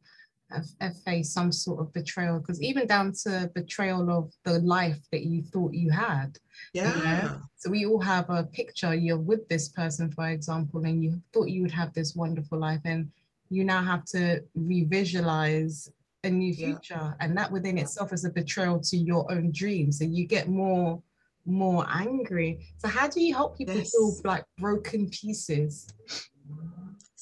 have, 0.51 0.67
have 0.81 0.97
faced 1.03 1.33
some 1.33 1.53
sort 1.53 1.81
of 1.81 1.93
betrayal 1.93 2.39
because 2.41 2.61
even 2.63 2.87
down 2.87 3.13
to 3.25 3.51
betrayal 3.55 4.11
of 4.11 4.33
the 4.45 4.59
life 4.61 4.99
that 5.13 5.25
you 5.25 5.43
thought 5.43 5.73
you 5.75 5.91
had. 5.91 6.39
you 6.75 6.83
know 6.83 6.91
Yeah. 7.05 7.39
so 7.57 7.71
we 7.71 7.87
all 7.87 8.01
have 8.01 8.29
a 8.31 8.45
picture 8.45 8.95
you're 8.95 9.17
with 9.31 9.49
this 9.49 9.69
person 9.69 10.11
for 10.11 10.29
example 10.29 10.85
and 10.85 11.03
you 11.05 11.21
thought 11.33 11.49
you 11.55 11.63
would 11.63 11.71
have 11.83 11.93
this 11.95 12.15
wonderful 12.15 12.59
life 12.59 12.81
and 12.85 13.11
you 13.49 13.65
now 13.65 13.83
have 13.83 14.05
to 14.07 14.43
re-visualize 14.55 15.91
a 16.25 16.31
new 16.31 16.53
Yeah. 16.53 16.67
future 16.67 17.17
and 17.21 17.37
that 17.39 17.51
within 17.51 17.79
itself 17.79 18.13
is 18.13 18.25
a 18.25 18.31
betrayal 18.31 18.79
to 18.91 18.97
your 18.97 19.31
own 19.33 19.51
dreams 19.53 20.01
and 20.03 20.15
you 20.17 20.27
get 20.27 20.49
more 20.49 21.03
more 21.47 21.87
angry 21.89 22.51
so 22.79 22.87
how 22.89 23.07
do 23.09 23.21
you 23.23 23.35
help 23.35 23.57
people 23.57 23.75
Yes. 23.75 24.21
like 24.25 24.45
broken 24.59 25.09
pieces 25.09 25.87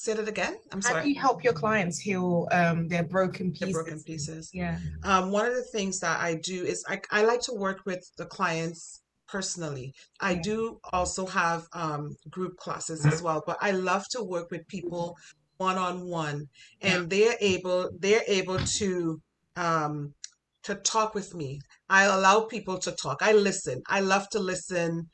Say 0.00 0.14
that 0.14 0.28
again. 0.28 0.54
I'm 0.70 0.80
sorry. 0.80 0.94
how 0.94 1.02
do 1.02 1.08
you 1.10 1.18
help 1.20 1.42
your 1.42 1.52
clients 1.52 1.98
heal 1.98 2.46
um 2.52 2.86
their 2.86 3.02
broken 3.02 3.50
pieces 3.50 3.72
broken 3.72 4.00
pieces. 4.04 4.48
yeah 4.54 4.78
Um, 5.02 5.32
one 5.32 5.44
of 5.50 5.54
the 5.56 5.64
things 5.76 5.98
that 6.04 6.20
I 6.20 6.36
do 6.52 6.58
is 6.72 6.84
I, 6.88 7.00
I 7.10 7.22
like 7.24 7.40
to 7.48 7.54
work 7.66 7.80
with 7.84 8.02
the 8.16 8.26
clients 8.26 9.02
personally. 9.26 9.92
I 10.20 10.32
Yeah. 10.34 10.42
do 10.50 10.78
also 10.92 11.26
have 11.26 11.60
um, 11.72 12.04
group 12.30 12.54
classes 12.58 13.04
as 13.06 13.20
well, 13.22 13.42
but 13.44 13.58
I 13.60 13.72
love 13.72 14.04
to 14.14 14.22
work 14.22 14.48
with 14.52 14.68
people 14.68 15.16
one 15.56 15.78
on 15.88 15.96
one, 16.06 16.38
and 16.80 17.10
they're 17.10 17.36
able 17.40 17.90
they're 17.98 18.28
able 18.40 18.58
to 18.78 19.20
um, 19.56 20.14
to 20.62 20.76
talk 20.76 21.10
with 21.18 21.34
me. 21.34 21.58
I 21.88 22.04
allow 22.04 22.36
people 22.56 22.78
to 22.86 22.92
talk. 22.92 23.18
I 23.20 23.32
listen. 23.32 23.82
I 23.88 23.98
love 24.12 24.26
to 24.34 24.38
listen 24.38 25.08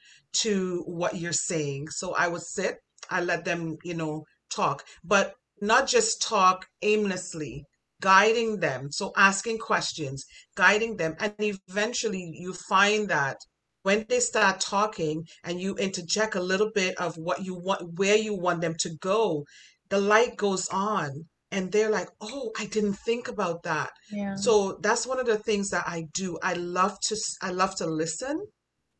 to 0.44 0.82
what 1.00 1.16
you're 1.16 1.40
saying. 1.50 1.88
So 1.88 2.14
I 2.14 2.28
would 2.28 2.42
sit. 2.42 2.74
I 3.10 3.20
let 3.20 3.44
them, 3.44 3.76
you 3.84 3.94
know, 3.94 4.24
talk, 4.54 4.84
but 5.02 5.34
not 5.60 5.86
just 5.86 6.22
talk 6.22 6.66
aimlessly 6.82 7.64
guiding 8.00 8.60
them. 8.60 8.90
So 8.92 9.12
asking 9.16 9.58
questions, 9.58 10.24
guiding 10.56 10.96
them. 10.96 11.16
And 11.20 11.32
eventually 11.38 12.30
you 12.34 12.52
find 12.52 13.08
that 13.08 13.38
when 13.82 14.04
they 14.08 14.20
start 14.20 14.60
talking 14.60 15.26
and 15.44 15.60
you 15.60 15.74
interject 15.76 16.34
a 16.34 16.42
little 16.42 16.70
bit 16.74 16.96
of 16.98 17.16
what 17.16 17.44
you 17.44 17.54
want, 17.54 17.98
where 17.98 18.16
you 18.16 18.34
want 18.34 18.60
them 18.60 18.74
to 18.80 18.90
go, 19.00 19.44
the 19.90 20.00
light 20.00 20.36
goes 20.36 20.68
on 20.68 21.26
and 21.50 21.70
they're 21.70 21.90
like, 21.90 22.08
oh, 22.20 22.50
I 22.58 22.66
didn't 22.66 22.98
think 23.06 23.28
about 23.28 23.62
that. 23.62 23.90
yeah 24.10 24.34
So 24.34 24.78
that's 24.82 25.06
one 25.06 25.20
of 25.20 25.26
the 25.26 25.38
things 25.38 25.70
that 25.70 25.84
I 25.86 26.06
do. 26.12 26.38
I 26.42 26.54
love 26.54 26.98
to, 27.08 27.16
I 27.42 27.50
love 27.50 27.76
to 27.76 27.86
listen, 27.86 28.46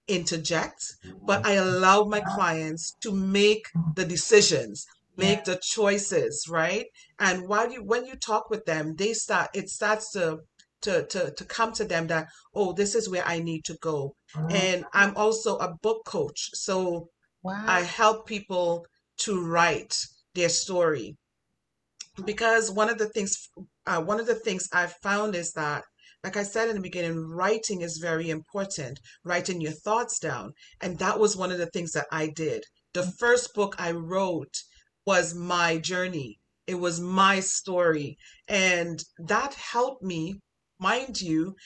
interject, 0.07 0.83
but 1.27 1.45
I 1.47 1.53
allow 1.55 2.05
my 2.05 2.21
clients 2.21 2.95
to 3.03 3.13
make 3.13 3.67
the 3.97 4.05
decisions, 4.05 4.87
yeah 5.16 5.37
make 5.37 5.44
the 5.44 5.61
choices, 5.62 6.47
right? 6.49 6.87
And 7.18 7.49
while 7.49 7.71
you 7.73 7.83
when 7.85 8.06
you 8.06 8.16
talk 8.16 8.50
with 8.50 8.64
them, 8.64 8.97
they 8.97 9.12
start 9.14 9.50
it 9.54 9.68
starts 9.71 10.11
to 10.12 10.40
to 10.83 11.06
to 11.06 11.33
to 11.33 11.44
come 11.44 11.73
to 11.75 11.85
them 11.85 12.06
that, 12.09 12.28
oh, 12.54 12.73
this 12.73 12.94
is 12.94 13.09
where 13.09 13.25
I 13.26 13.38
need 13.40 13.64
to 13.66 13.76
go. 13.80 14.14
And 14.50 14.85
I'm 14.92 15.16
also 15.16 15.56
a 15.59 15.75
book 15.83 16.04
coach. 16.06 16.50
So 16.54 17.09
I 17.66 17.83
help 17.83 18.26
people 18.26 18.87
to 19.18 19.44
write 19.44 19.97
their 20.35 20.49
story 20.49 21.16
because 22.25 22.71
one 22.71 22.90
of 22.90 22.99
the 22.99 23.09
things 23.09 23.49
uh, 23.87 24.02
one 24.02 24.21
of 24.21 24.26
the 24.26 24.35
things 24.35 24.68
I've 24.73 24.94
found 25.02 25.35
is 25.35 25.52
that 25.52 25.85
like 26.25 26.37
I 26.37 26.42
said 26.42 26.68
in 26.68 26.76
the 26.76 26.80
beginning, 26.80 27.18
writing 27.28 27.83
is 27.83 27.99
very 27.99 28.30
important, 28.30 28.99
writing 29.25 29.61
your 29.61 29.73
thoughts 29.73 30.18
down. 30.18 30.54
And 30.80 30.99
that 30.99 31.21
was 31.21 31.37
one 31.37 31.52
of 31.52 31.59
the 31.59 31.66
things 31.66 31.92
that 31.92 32.06
I 32.11 32.28
did. 32.28 32.64
The 32.94 33.02
first 33.18 33.52
book 33.54 33.75
I 33.78 33.92
wrote 33.92 34.54
was 35.07 35.35
my 35.35 35.79
journey. 35.79 36.39
It 36.67 36.77
was 36.77 37.01
my 37.01 37.41
story. 37.41 38.17
And 38.49 39.03
that 39.19 39.55
helped 39.55 40.03
me, 40.03 40.41
mind 40.79 41.21
you, 41.21 41.57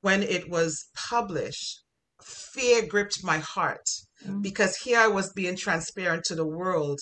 when 0.00 0.22
it 0.22 0.48
was 0.50 0.88
published, 0.94 1.82
fear 2.22 2.86
gripped 2.86 3.22
my 3.24 3.38
heart 3.38 3.88
Mm. 4.24 4.42
because 4.42 4.76
here 4.76 4.98
I 4.98 5.08
was 5.08 5.32
being 5.32 5.56
transparent 5.56 6.24
to 6.26 6.34
the 6.34 6.46
world 6.46 6.98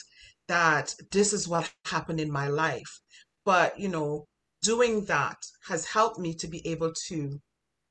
that 0.49 0.95
this 1.13 1.33
is 1.33 1.47
what 1.47 1.73
happened 1.85 2.21
in 2.21 2.33
my 2.33 2.49
life. 2.49 3.01
But, 3.45 3.79
you 3.79 3.89
know, 3.89 4.27
doing 4.63 5.05
that 5.07 5.37
has 5.69 5.87
helped 5.87 6.19
me 6.19 6.35
to 6.35 6.49
be 6.49 6.67
able 6.67 6.93
to 7.09 7.41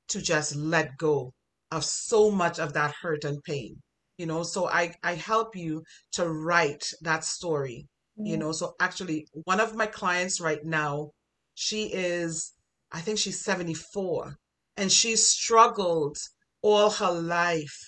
to 0.10 0.22
just 0.22 0.56
let 0.56 0.98
go 0.98 1.32
of 1.72 1.86
so 1.86 2.30
much 2.32 2.60
of 2.60 2.74
that 2.74 2.94
hurt 3.02 3.24
and 3.24 3.42
pain. 3.44 3.82
You 4.22 4.28
know, 4.28 4.44
so 4.44 4.68
I 4.68 4.94
I 5.12 5.14
help 5.16 5.56
you 5.56 5.84
to 6.18 6.24
write 6.30 6.86
that 7.02 7.24
story. 7.24 7.88
You 8.16 8.34
mm-hmm. 8.34 8.42
know, 8.42 8.52
so 8.52 8.66
actually 8.80 9.28
one 9.46 9.60
of 9.60 9.76
my 9.76 9.88
clients 9.88 10.40
right 10.40 10.64
now, 10.64 11.12
she 11.56 11.82
is 11.86 12.54
I 12.92 13.02
think 13.02 13.18
she's 13.18 13.44
74 13.44 14.36
and 14.78 14.92
she 14.92 15.16
struggled 15.16 16.18
all 16.62 16.90
her 16.92 17.12
life 17.12 17.80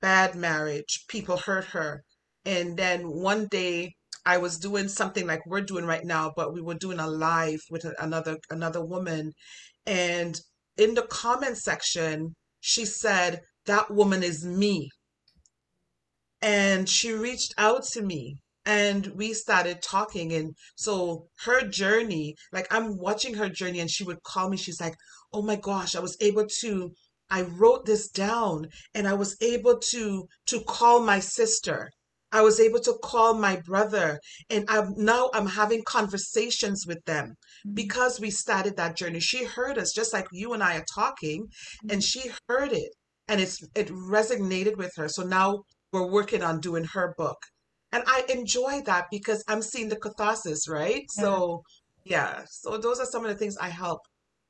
bad 0.00 0.34
marriage, 0.34 1.04
people 1.08 1.36
hurt 1.36 1.66
her. 1.66 2.02
And 2.44 2.76
then 2.76 3.02
one 3.02 3.46
day 3.50 3.94
I 4.24 4.38
was 4.38 4.58
doing 4.58 4.88
something 4.88 5.26
like 5.26 5.44
we're 5.46 5.60
doing 5.72 5.84
right 5.84 6.04
now, 6.04 6.32
but 6.36 6.52
we 6.52 6.60
were 6.62 6.74
doing 6.74 7.00
a 7.00 7.06
live 7.06 7.60
with 7.70 7.84
another 7.98 8.38
another 8.50 8.84
woman. 8.84 9.32
And 9.86 10.40
in 10.76 10.94
the 10.94 11.02
comment 11.02 11.58
section, 11.58 12.34
she 12.60 12.84
said, 12.84 13.40
That 13.66 13.90
woman 13.90 14.22
is 14.22 14.44
me. 14.44 14.90
And 16.40 16.88
she 16.88 17.12
reached 17.12 17.54
out 17.58 17.84
to 17.92 18.02
me 18.02 18.36
and 18.68 19.06
we 19.16 19.32
started 19.32 19.80
talking. 19.82 20.32
And 20.32 20.54
so 20.76 21.26
her 21.44 21.66
journey, 21.66 22.36
like 22.52 22.66
I'm 22.70 22.98
watching 22.98 23.34
her 23.34 23.48
journey, 23.48 23.80
and 23.80 23.90
she 23.90 24.04
would 24.04 24.22
call 24.22 24.50
me. 24.50 24.56
She's 24.58 24.80
like, 24.80 24.94
Oh 25.32 25.42
my 25.42 25.56
gosh, 25.56 25.94
I 25.96 26.00
was 26.00 26.16
able 26.20 26.46
to, 26.60 26.92
I 27.30 27.42
wrote 27.42 27.86
this 27.86 28.08
down 28.08 28.68
and 28.94 29.08
I 29.08 29.14
was 29.14 29.36
able 29.40 29.78
to 29.78 30.28
to 30.46 30.60
call 30.64 31.00
my 31.00 31.20
sister. 31.20 31.90
I 32.30 32.42
was 32.42 32.60
able 32.60 32.80
to 32.80 32.98
call 33.02 33.32
my 33.34 33.56
brother 33.56 34.20
and 34.50 34.66
I'm 34.68 34.92
now 34.96 35.30
I'm 35.32 35.46
having 35.46 35.82
conversations 35.84 36.84
with 36.86 37.02
them. 37.06 37.26
mm-hmm. 37.66 37.74
because 37.74 38.20
we 38.20 38.30
started 38.30 38.76
that 38.76 38.96
journey. 38.96 39.20
She 39.20 39.44
heard 39.44 39.78
us 39.78 39.92
just 39.94 40.12
like 40.12 40.26
you 40.32 40.52
and 40.52 40.62
I 40.62 40.76
are 40.76 40.84
talking, 40.94 41.46
mm-hmm. 41.46 41.90
and 41.90 42.04
she 42.04 42.30
heard 42.48 42.72
it 42.72 42.92
and 43.28 43.40
it's 43.40 43.62
it 43.74 43.88
resonated 43.88 44.76
with 44.76 44.92
her. 44.96 45.08
So 45.08 45.22
now 45.22 45.64
we're 45.92 46.06
working 46.06 46.42
on 46.42 46.60
doing 46.60 46.84
her 46.84 47.14
book. 47.16 47.38
And 47.92 48.02
I 48.06 48.24
enjoy 48.28 48.82
that 48.86 49.06
because 49.10 49.42
I'm 49.48 49.62
seeing 49.62 49.88
the 49.88 49.96
catharsis, 49.96 50.68
right? 50.68 51.06
Yeah. 51.16 51.22
So 51.22 51.62
yeah. 52.04 52.44
So 52.48 52.78
those 52.78 53.00
are 53.00 53.06
some 53.06 53.24
of 53.24 53.30
the 53.30 53.36
things 53.36 53.56
I 53.56 53.68
help 53.68 54.00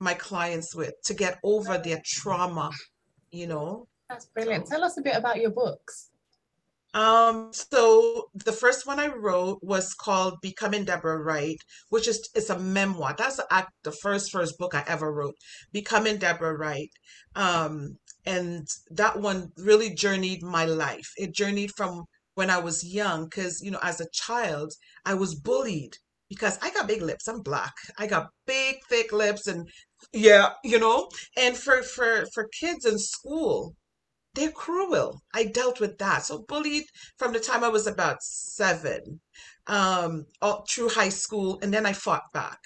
my 0.00 0.14
clients 0.14 0.74
with 0.74 0.94
to 1.04 1.14
get 1.14 1.38
over 1.42 1.78
their 1.78 2.00
trauma, 2.04 2.70
you 3.30 3.46
know. 3.46 3.86
That's 4.08 4.26
brilliant. 4.26 4.66
Tell 4.66 4.84
us 4.84 4.96
a 4.98 5.02
bit 5.02 5.16
about 5.16 5.40
your 5.40 5.50
books. 5.50 6.10
Um, 6.94 7.50
so 7.52 8.30
the 8.34 8.52
first 8.52 8.86
one 8.86 8.98
I 8.98 9.08
wrote 9.08 9.58
was 9.62 9.92
called 9.92 10.40
Becoming 10.40 10.84
Deborah 10.84 11.22
Wright, 11.22 11.58
which 11.90 12.08
is 12.08 12.28
it's 12.34 12.50
a 12.50 12.58
memoir. 12.58 13.14
That's 13.16 13.36
the, 13.36 13.46
act, 13.50 13.72
the 13.82 13.92
first 13.92 14.32
first 14.32 14.56
book 14.58 14.74
I 14.74 14.84
ever 14.88 15.12
wrote, 15.12 15.34
Becoming 15.72 16.16
Deborah 16.16 16.56
Wright. 16.56 16.90
Um, 17.34 17.98
and 18.26 18.66
that 18.90 19.20
one 19.20 19.52
really 19.56 19.90
journeyed 19.94 20.42
my 20.42 20.64
life. 20.64 21.12
It 21.16 21.34
journeyed 21.34 21.72
from 21.76 22.04
when 22.34 22.50
I 22.50 22.58
was 22.58 22.84
young, 22.84 23.24
because 23.24 23.60
you 23.62 23.70
know, 23.70 23.80
as 23.82 24.00
a 24.00 24.10
child, 24.12 24.72
I 25.04 25.14
was 25.14 25.34
bullied 25.34 25.96
because 26.28 26.58
I 26.62 26.70
got 26.70 26.88
big 26.88 27.02
lips. 27.02 27.26
I'm 27.28 27.40
black. 27.40 27.72
I 27.98 28.06
got 28.06 28.28
big, 28.46 28.76
thick 28.88 29.12
lips, 29.12 29.46
and 29.46 29.68
yeah, 30.12 30.50
you 30.64 30.78
know. 30.78 31.08
And 31.36 31.56
for 31.56 31.82
for 31.82 32.26
for 32.34 32.48
kids 32.60 32.84
in 32.84 32.98
school, 32.98 33.74
they're 34.34 34.52
cruel. 34.52 35.20
I 35.34 35.44
dealt 35.46 35.80
with 35.80 35.98
that. 35.98 36.24
So 36.24 36.44
bullied 36.48 36.84
from 37.18 37.32
the 37.32 37.40
time 37.40 37.64
I 37.64 37.68
was 37.68 37.86
about 37.86 38.22
seven, 38.22 39.20
um, 39.66 40.26
all 40.40 40.64
through 40.68 40.90
high 40.90 41.08
school, 41.08 41.58
and 41.62 41.72
then 41.74 41.86
I 41.86 41.92
fought 41.92 42.24
back. 42.32 42.58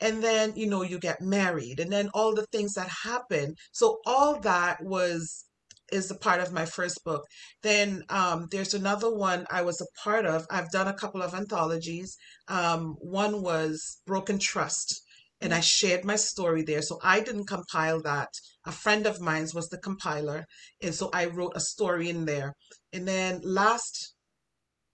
And 0.00 0.22
then, 0.22 0.52
you 0.56 0.66
know, 0.66 0.82
you 0.82 0.98
get 0.98 1.20
married, 1.20 1.78
and 1.80 1.92
then 1.92 2.08
all 2.14 2.34
the 2.34 2.46
things 2.46 2.74
that 2.74 2.88
happen. 2.88 3.54
So 3.72 3.98
all 4.06 4.40
that 4.40 4.82
was 4.82 5.44
is 5.92 6.10
a 6.10 6.14
part 6.14 6.40
of 6.40 6.52
my 6.52 6.64
first 6.64 7.04
book. 7.04 7.26
Then 7.62 8.04
um, 8.08 8.46
there's 8.50 8.74
another 8.74 9.12
one 9.12 9.46
I 9.50 9.62
was 9.62 9.80
a 9.80 10.00
part 10.02 10.24
of. 10.24 10.46
I've 10.50 10.70
done 10.70 10.88
a 10.88 10.94
couple 10.94 11.22
of 11.22 11.34
anthologies. 11.34 12.16
Um, 12.48 12.96
one 13.00 13.42
was 13.42 13.98
Broken 14.06 14.38
Trust, 14.38 15.02
and 15.40 15.52
I 15.52 15.60
shared 15.60 16.04
my 16.04 16.16
story 16.16 16.62
there. 16.62 16.82
So 16.82 16.98
I 17.02 17.20
didn't 17.20 17.46
compile 17.46 18.00
that. 18.02 18.28
A 18.66 18.72
friend 18.72 19.06
of 19.06 19.20
mine 19.20 19.48
was 19.54 19.68
the 19.68 19.78
compiler, 19.78 20.46
and 20.82 20.94
so 20.94 21.10
I 21.12 21.26
wrote 21.26 21.52
a 21.56 21.60
story 21.60 22.08
in 22.08 22.24
there. 22.24 22.54
And 22.92 23.06
then 23.06 23.40
last 23.42 24.14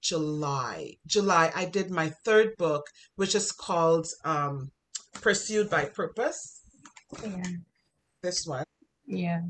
July, 0.02 0.94
July, 1.06 1.50
I 1.54 1.64
did 1.64 1.90
my 1.90 2.12
third 2.25 2.56
book, 2.56 2.86
which 3.16 3.34
is 3.34 3.50
called 3.52 4.06
um, 4.25 4.70
Pursued 5.20 5.70
by 5.70 5.85
Purpose. 5.87 6.61
Yeah. 7.23 7.42
This 8.23 8.46
one. 8.46 8.64
Yeah. 9.06 9.42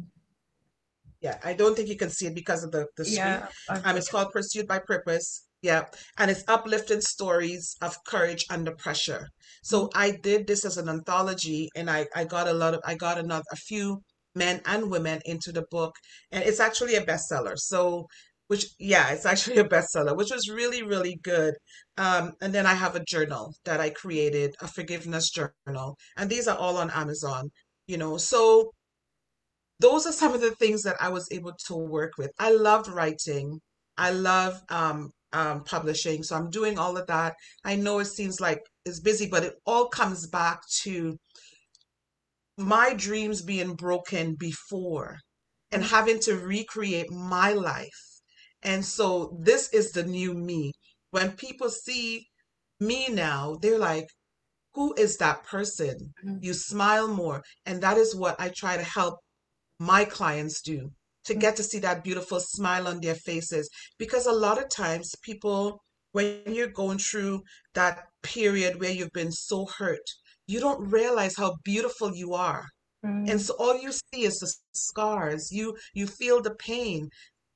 Yeah, 1.20 1.38
I 1.42 1.54
don't 1.54 1.74
think 1.74 1.88
you 1.88 1.96
can 1.96 2.10
see 2.10 2.26
it 2.26 2.34
because 2.34 2.62
of 2.62 2.70
the 2.70 2.86
the 2.96 3.04
screen. 3.04 3.18
Yeah, 3.18 3.48
um, 3.68 3.96
it's 3.96 4.10
called 4.10 4.32
Pursued 4.32 4.68
by 4.68 4.78
Purpose. 4.78 5.46
Yeah, 5.62 5.84
and 6.18 6.30
it's 6.30 6.44
uplifting 6.46 7.00
stories 7.00 7.74
of 7.80 7.96
courage 8.04 8.44
under 8.50 8.72
pressure. 8.72 9.28
So 9.62 9.86
mm-hmm. 9.86 9.98
I 9.98 10.10
did 10.10 10.46
this 10.46 10.64
as 10.64 10.76
an 10.76 10.88
anthology, 10.88 11.70
and 11.74 11.90
I 11.90 12.06
I 12.14 12.24
got 12.24 12.48
a 12.48 12.52
lot 12.52 12.74
of 12.74 12.80
I 12.84 12.94
got 12.94 13.18
another 13.18 13.44
a 13.50 13.56
few 13.56 14.02
men 14.34 14.60
and 14.66 14.90
women 14.90 15.20
into 15.24 15.50
the 15.52 15.64
book, 15.70 15.94
and 16.30 16.44
it's 16.44 16.60
actually 16.60 16.94
a 16.96 17.04
bestseller. 17.04 17.56
So 17.56 18.06
which 18.48 18.66
yeah 18.78 19.10
it's 19.10 19.26
actually 19.26 19.58
a 19.58 19.64
bestseller 19.64 20.16
which 20.16 20.30
was 20.30 20.48
really 20.48 20.82
really 20.82 21.18
good 21.22 21.54
um, 21.98 22.32
and 22.40 22.54
then 22.54 22.66
i 22.66 22.74
have 22.74 22.96
a 22.96 23.04
journal 23.04 23.54
that 23.64 23.80
i 23.80 23.90
created 23.90 24.54
a 24.60 24.68
forgiveness 24.68 25.30
journal 25.30 25.96
and 26.16 26.30
these 26.30 26.48
are 26.48 26.56
all 26.56 26.76
on 26.76 26.90
amazon 26.90 27.50
you 27.86 27.96
know 27.96 28.16
so 28.16 28.70
those 29.80 30.06
are 30.06 30.12
some 30.12 30.32
of 30.32 30.40
the 30.40 30.52
things 30.52 30.82
that 30.82 30.96
i 31.00 31.08
was 31.08 31.28
able 31.30 31.52
to 31.66 31.74
work 31.74 32.12
with 32.18 32.30
i 32.38 32.50
loved 32.50 32.88
writing 32.88 33.58
i 33.98 34.10
love 34.10 34.60
um, 34.70 35.10
um, 35.32 35.64
publishing. 35.64 36.22
So 36.22 36.36
I'm 36.36 36.50
doing 36.50 36.78
all 36.78 36.96
of 36.96 37.06
that. 37.08 37.34
I 37.64 37.76
know 37.76 37.98
it 37.98 38.06
seems 38.06 38.40
like 38.40 38.60
it's 38.84 39.00
busy, 39.00 39.28
but 39.28 39.44
it 39.44 39.54
all 39.66 39.88
comes 39.88 40.26
back 40.26 40.60
to 40.82 41.18
my 42.56 42.94
dreams 42.94 43.42
being 43.42 43.74
broken 43.74 44.34
before 44.34 45.18
and 45.70 45.84
having 45.84 46.20
to 46.20 46.36
recreate 46.36 47.10
my 47.10 47.52
life. 47.52 48.15
And 48.62 48.84
so 48.84 49.36
this 49.40 49.68
is 49.72 49.92
the 49.92 50.02
new 50.02 50.34
me. 50.34 50.72
When 51.10 51.32
people 51.32 51.70
see 51.70 52.26
me 52.80 53.08
now, 53.08 53.56
they're 53.60 53.78
like, 53.78 54.08
who 54.74 54.94
is 54.94 55.16
that 55.16 55.44
person? 55.44 56.12
Mm-hmm. 56.24 56.38
You 56.42 56.52
smile 56.52 57.08
more. 57.08 57.42
And 57.64 57.82
that 57.82 57.96
is 57.96 58.14
what 58.14 58.38
I 58.38 58.50
try 58.54 58.76
to 58.76 58.82
help 58.82 59.18
my 59.78 60.04
clients 60.04 60.60
do 60.60 60.90
to 61.24 61.34
get 61.34 61.56
to 61.56 61.62
see 61.62 61.78
that 61.80 62.04
beautiful 62.04 62.40
smile 62.40 62.86
on 62.86 63.00
their 63.00 63.14
faces. 63.14 63.68
Because 63.98 64.26
a 64.26 64.32
lot 64.32 64.62
of 64.62 64.68
times, 64.68 65.14
people, 65.22 65.80
when 66.12 66.42
you're 66.46 66.68
going 66.68 66.98
through 66.98 67.42
that 67.74 68.04
period 68.22 68.80
where 68.80 68.92
you've 68.92 69.12
been 69.12 69.32
so 69.32 69.66
hurt, 69.78 70.06
you 70.46 70.60
don't 70.60 70.90
realize 70.90 71.36
how 71.36 71.56
beautiful 71.64 72.14
you 72.14 72.34
are. 72.34 72.64
Mm. 73.04 73.30
And 73.30 73.40
so 73.40 73.54
all 73.58 73.80
you 73.80 73.92
see 73.92 74.24
is 74.24 74.38
the 74.38 74.52
scars. 74.74 75.50
You 75.50 75.76
you 75.94 76.06
feel 76.06 76.40
the 76.40 76.54
pain, 76.54 77.08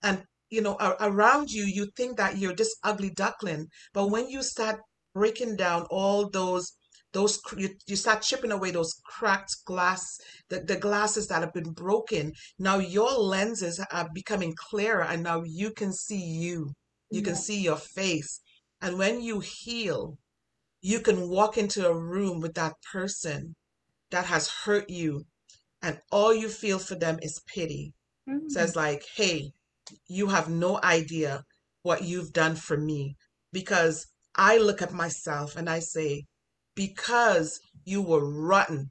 and 0.03 0.23
you 0.51 0.61
know 0.61 0.77
around 1.01 1.51
you 1.51 1.65
you 1.65 1.87
think 1.97 2.17
that 2.17 2.37
you're 2.39 2.55
this 2.55 2.75
ugly 2.83 3.11
duckling. 3.11 3.69
But 3.93 4.11
when 4.11 4.29
you 4.29 4.43
start 4.43 4.81
breaking 5.15 5.57
down 5.57 5.87
all 5.91 6.29
those 6.29 6.73
those 7.13 7.41
you, 7.57 7.71
you 7.87 7.97
start 7.97 8.23
chipping 8.23 8.53
away 8.53 8.71
those 8.71 8.95
cracked 9.05 9.57
glass 9.65 10.19
the, 10.49 10.61
the 10.61 10.77
glasses 10.77 11.27
that 11.29 11.41
have 11.41 11.53
been 11.53 11.73
broken 11.73 12.33
now 12.59 12.79
your 12.79 13.13
lenses 13.13 13.81
are 13.91 14.09
becoming 14.15 14.55
clearer 14.57 15.03
and 15.03 15.23
now 15.23 15.43
you 15.45 15.73
can 15.73 15.93
see 15.93 16.21
you 16.23 16.73
you 17.11 17.21
yeah. 17.21 17.25
can 17.25 17.35
see 17.35 17.61
your 17.61 17.77
face 17.77 18.41
and 18.81 18.97
when 18.97 19.21
you 19.21 19.41
heal 19.41 20.17
you 20.81 21.01
can 21.01 21.29
walk 21.29 21.59
into 21.59 21.87
a 21.87 21.99
room 21.99 22.41
with 22.41 22.55
that 22.55 22.75
person 22.93 23.55
that 24.11 24.27
has 24.27 24.49
hurt 24.65 24.89
you 24.89 25.25
and 25.83 26.01
all 26.13 26.33
you 26.33 26.49
feel 26.49 26.79
for 26.79 26.95
them 26.95 27.19
is 27.23 27.43
pity 27.53 27.93
mm-hmm. 28.29 28.49
says 28.49 28.77
like 28.77 29.05
hey 29.17 29.51
you 30.09 30.29
have 30.29 30.49
no 30.49 30.81
idea 30.83 31.43
what 31.83 32.05
you've 32.05 32.33
done 32.33 32.55
for 32.55 32.77
me 32.77 33.17
because 33.53 34.07
i 34.35 34.57
look 34.59 34.83
at 34.83 34.93
myself 34.93 35.57
and 35.57 35.69
i 35.69 35.79
say 35.79 36.25
because 36.75 37.61
you 37.85 38.01
were 38.03 38.25
rotten 38.25 38.91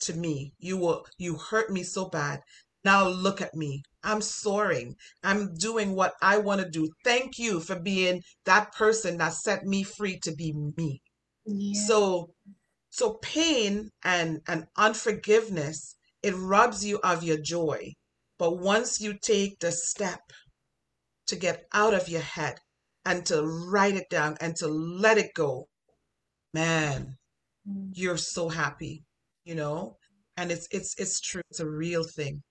to 0.00 0.14
me. 0.14 0.52
You 0.58 0.78
were 0.78 1.00
you 1.18 1.36
hurt 1.36 1.70
me 1.70 1.82
so 1.82 2.08
bad. 2.08 2.40
Now 2.84 3.08
look 3.08 3.40
at 3.40 3.54
me. 3.54 3.82
I'm 4.02 4.22
soaring. 4.22 4.96
I'm 5.22 5.54
doing 5.54 5.94
what 5.94 6.14
I 6.22 6.38
want 6.38 6.62
to 6.62 6.68
do. 6.68 6.88
Thank 7.04 7.38
you 7.38 7.60
for 7.60 7.78
being 7.78 8.22
that 8.46 8.72
person 8.74 9.18
that 9.18 9.34
set 9.34 9.64
me 9.64 9.82
free 9.82 10.18
to 10.20 10.32
be 10.34 10.52
me. 10.76 11.02
Yeah. 11.44 11.82
So 11.86 12.34
so 12.90 13.14
pain 13.22 13.90
and 14.02 14.40
and 14.48 14.66
unforgiveness 14.76 15.96
it 16.22 16.34
robs 16.36 16.84
you 16.84 16.98
of 17.02 17.22
your 17.22 17.38
joy. 17.38 17.92
But 18.40 18.58
once 18.58 19.02
you 19.02 19.18
take 19.20 19.58
the 19.60 19.70
step 19.70 20.22
to 21.26 21.36
get 21.36 21.66
out 21.74 21.92
of 21.92 22.08
your 22.08 22.22
head 22.22 22.58
and 23.04 23.24
to 23.26 23.42
write 23.42 23.96
it 23.96 24.08
down 24.08 24.38
and 24.40 24.56
to 24.56 24.66
let 24.66 25.18
it 25.18 25.34
go, 25.34 25.68
man, 26.54 27.18
mm. 27.68 27.90
you're 27.92 28.16
so 28.16 28.48
happy, 28.48 29.04
you 29.44 29.54
know? 29.54 29.98
And 30.38 30.50
it's 30.50 30.66
it's 30.70 30.94
it's 30.98 31.20
true. 31.20 31.42
It's 31.50 31.60
a 31.60 31.68
real 31.68 32.02
thing. 32.02 32.42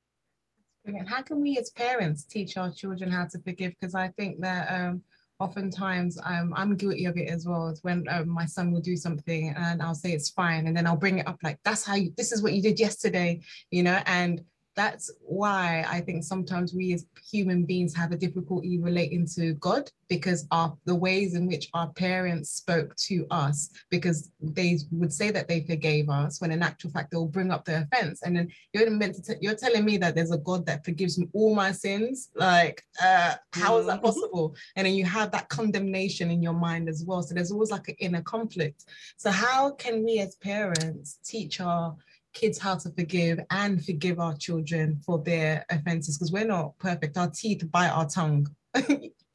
And 0.86 1.10
how 1.10 1.24
can 1.24 1.42
we 1.42 1.58
as 1.58 1.72
parents 1.72 2.24
teach 2.24 2.56
our 2.56 2.72
children 2.72 3.10
how 3.10 3.26
to 3.26 3.40
forgive? 3.40 3.74
Because 3.80 3.96
I 3.96 4.10
think 4.10 4.42
that 4.42 4.72
um, 4.72 5.02
oftentimes 5.40 6.20
um, 6.24 6.54
I'm 6.56 6.76
guilty 6.76 7.06
of 7.06 7.18
it 7.18 7.30
as 7.30 7.48
well. 7.48 7.68
As 7.68 7.80
when 7.82 8.06
um, 8.10 8.30
my 8.30 8.46
son 8.46 8.72
will 8.72 8.82
do 8.82 8.96
something 8.96 9.56
and 9.58 9.82
I'll 9.82 9.96
say 9.96 10.12
it's 10.12 10.30
fine, 10.30 10.68
and 10.68 10.78
then 10.78 10.86
I'll 10.86 10.98
bring 10.98 11.18
it 11.18 11.28
up 11.28 11.40
like 11.42 11.58
that's 11.66 11.84
how 11.84 11.96
you. 11.96 12.14
This 12.16 12.32
is 12.32 12.44
what 12.44 12.54
you 12.54 12.62
did 12.62 12.80
yesterday, 12.80 13.42
you 13.72 13.82
know. 13.82 14.00
And 14.06 14.44
that's 14.76 15.12
why 15.22 15.86
I 15.88 16.00
think 16.02 16.24
sometimes 16.24 16.74
we 16.74 16.94
as 16.94 17.06
human 17.32 17.66
beings 17.66 17.96
have 17.96 18.12
a 18.12 18.18
difficulty 18.18 18.80
relating 18.80 19.28
to 19.36 19.54
God 19.56 19.92
because 20.08 20.48
of 20.52 20.78
the 20.86 20.96
ways 20.96 21.36
in 21.36 21.48
which 21.48 21.70
our 21.74 21.90
parents 21.90 22.50
spoke 22.50 22.96
to 22.96 23.28
us, 23.30 23.70
because 23.90 24.32
they 24.42 24.78
would 24.92 25.14
say 25.14 25.32
that 25.32 25.48
they 25.48 25.62
forgave 25.62 26.10
us, 26.10 26.42
when 26.42 26.52
in 26.52 26.64
actual 26.64 26.92
fact 26.92 27.12
they'll 27.12 27.28
bring 27.28 27.52
up 27.52 27.66
the 27.66 27.82
offense. 27.82 28.22
And 28.24 28.36
then 28.36 28.50
you're 28.74 28.90
meant 28.90 29.16
to 29.16 29.22
t- 29.22 29.40
you're 29.42 29.56
telling 29.56 29.86
me 29.86 29.98
that 29.98 30.16
there's 30.16 30.32
a 30.32 30.38
God 30.38 30.66
that 30.66 30.86
forgives 30.86 31.18
me 31.20 31.28
all 31.34 31.54
my 31.54 31.72
sins. 31.72 32.30
Like, 32.36 32.84
uh, 33.04 33.36
how 33.54 33.78
is 33.78 33.86
that 33.88 33.98
mm-hmm. 33.98 34.06
possible? 34.06 34.56
And 34.76 34.88
then 34.88 34.94
you 34.94 35.06
have 35.06 35.32
that 35.32 35.50
condemnation 35.50 36.32
in 36.32 36.42
your 36.42 36.54
mind 36.54 36.90
as 36.90 37.04
well. 37.06 37.22
So 37.22 37.36
there's 37.36 37.52
always 37.52 37.72
like 37.72 37.88
an 37.90 37.96
inner 38.00 38.22
conflict. 38.22 38.86
So 39.18 39.30
how 39.30 39.72
can 39.72 40.04
we 40.04 40.20
as 40.20 40.36
parents 40.36 41.20
teach 41.24 41.60
our 41.60 41.96
kids 42.34 42.58
how 42.58 42.76
to 42.76 42.90
forgive 42.92 43.40
and 43.50 43.84
forgive 43.84 44.20
our 44.20 44.36
children 44.36 45.00
for 45.06 45.20
their 45.20 45.66
offenses 45.70 46.18
because 46.18 46.32
we're 46.32 46.46
not 46.46 46.78
perfect. 46.78 47.18
Our 47.18 47.30
teeth 47.30 47.70
bite 47.72 47.90
our 47.90 48.08
tongue, 48.08 48.48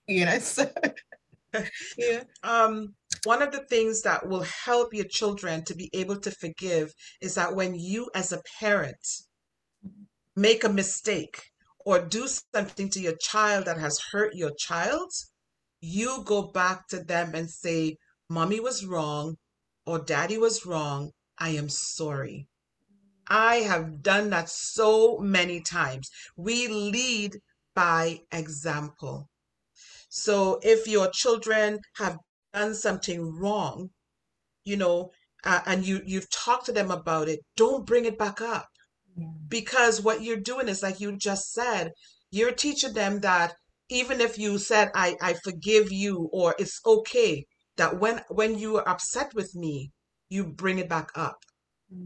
you 0.07 0.25
know. 0.25 0.39
So 0.39 0.71
yeah. 1.99 2.25
Um, 2.43 2.95
one 3.25 3.43
of 3.43 3.53
the 3.53 3.65
things 3.71 4.03
that 4.03 4.27
will 4.27 4.45
help 4.65 4.93
your 4.93 5.07
children 5.07 5.65
to 5.65 5.75
be 5.75 5.91
able 5.93 6.17
to 6.21 6.31
forgive 6.31 6.93
is 7.21 7.35
that 7.37 7.55
when 7.55 7.75
you, 7.75 8.11
as 8.15 8.33
a 8.33 8.43
parent, 8.61 9.07
make 10.37 10.65
a 10.65 10.69
mistake 10.69 11.41
or 11.85 12.01
do 12.01 12.27
something 12.55 12.91
to 12.91 13.01
your 13.01 13.17
child 13.21 13.67
that 13.67 13.79
has 13.79 14.01
hurt 14.13 14.35
your 14.35 14.53
child, 14.59 15.13
you 15.81 16.23
go 16.25 16.43
back 16.43 16.89
to 16.89 17.03
them 17.03 17.35
and 17.35 17.49
say, 17.49 17.97
Mommy 18.29 18.59
was 18.59 18.85
wrong 18.85 19.37
or 19.87 19.99
Daddy 19.99 20.39
was 20.39 20.67
wrong. 20.67 21.11
I 21.39 21.51
am 21.51 21.69
sorry. 21.69 22.49
I 23.29 23.57
have 23.57 24.03
done 24.03 24.31
that 24.31 24.49
so 24.49 25.19
many 25.19 25.61
times. 25.61 26.11
We 26.37 26.69
lead 26.69 27.39
by 27.75 28.21
example. 28.33 29.29
So 30.09 30.61
if 30.63 30.87
your 30.87 31.11
children 31.11 31.81
have 31.97 32.19
done 32.53 32.75
something 32.75 33.37
wrong, 33.37 33.91
you 34.65 34.77
know, 34.77 35.11
uh, 35.45 35.61
and 35.67 35.87
you 35.87 36.03
you've 36.07 36.31
talked 36.31 36.67
to 36.67 36.73
them 36.73 36.91
about 36.91 37.29
it, 37.29 37.41
don't 37.57 37.87
bring 37.87 38.05
it 38.05 38.19
back 38.19 38.41
up. 38.41 38.69
Yeah. 39.17 39.27
Because 39.49 40.01
what 40.01 40.23
you're 40.23 40.37
doing 40.53 40.69
is 40.69 40.83
like 40.83 41.01
you 41.01 41.17
just 41.17 41.53
said, 41.53 41.93
you're 42.31 42.53
teaching 42.53 42.95
them 42.95 43.21
that 43.21 43.55
even 43.89 44.21
if 44.21 44.39
you 44.39 44.59
said 44.59 44.91
I 44.95 45.17
I 45.21 45.35
forgive 45.35 45.93
you 45.93 46.29
or 46.33 46.55
it's 46.59 46.81
okay 46.87 47.47
that 47.77 47.99
when 47.99 48.23
when 48.29 48.59
you 48.59 48.77
are 48.77 48.89
upset 48.89 49.35
with 49.35 49.55
me, 49.55 49.91
you 50.29 50.47
bring 50.47 50.79
it 50.79 50.89
back 50.89 51.11
up. 51.17 51.39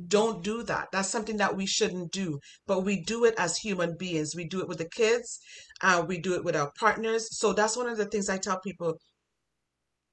Don't 0.08 0.42
do 0.42 0.62
that. 0.64 0.88
That's 0.92 1.08
something 1.08 1.36
that 1.38 1.56
we 1.56 1.66
shouldn't 1.66 2.12
do. 2.12 2.40
But 2.66 2.80
we 2.80 3.00
do 3.02 3.24
it 3.24 3.34
as 3.38 3.56
human 3.58 3.96
beings. 3.96 4.34
We 4.34 4.44
do 4.44 4.60
it 4.60 4.68
with 4.68 4.78
the 4.78 4.88
kids. 4.88 5.40
Uh, 5.80 6.04
we 6.06 6.18
do 6.18 6.34
it 6.34 6.44
with 6.44 6.56
our 6.56 6.72
partners. 6.78 7.28
So 7.38 7.52
that's 7.52 7.76
one 7.76 7.88
of 7.88 7.96
the 7.96 8.06
things 8.06 8.28
I 8.28 8.38
tell 8.38 8.60
people 8.60 8.98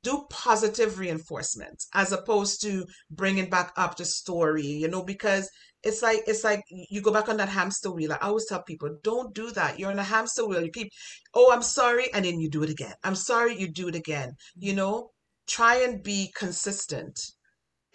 do 0.06 0.24
positive 0.30 1.00
reinforcement 1.00 1.84
as 1.96 2.12
opposed 2.12 2.62
to 2.62 2.86
bringing 3.10 3.50
back 3.50 3.74
up 3.76 3.98
the 3.98 4.06
story 4.06 4.68
you 4.68 4.88
know 4.88 5.04
because 5.04 5.50
it's 5.82 6.04
like 6.04 6.22
it's 6.28 6.44
like 6.44 6.62
you 6.70 7.02
go 7.02 7.12
back 7.12 7.28
on 7.28 7.38
that 7.38 7.50
hamster 7.50 7.92
wheel 7.92 8.14
i 8.14 8.18
always 8.18 8.46
tell 8.46 8.62
people 8.62 8.96
don't 9.02 9.34
do 9.34 9.50
that 9.50 9.80
you're 9.80 9.90
on 9.90 9.98
a 9.98 10.04
hamster 10.04 10.46
wheel 10.46 10.64
you 10.64 10.70
keep 10.72 10.92
oh 11.34 11.52
i'm 11.52 11.64
sorry 11.64 12.08
and 12.14 12.24
then 12.24 12.40
you 12.40 12.48
do 12.48 12.62
it 12.62 12.70
again 12.70 12.94
i'm 13.04 13.16
sorry 13.16 13.60
you 13.60 13.68
do 13.68 13.88
it 13.88 13.96
again 13.96 14.32
you 14.60 14.76
know 14.76 15.10
try 15.48 15.78
and 15.78 16.04
be 16.04 16.32
consistent 16.36 17.20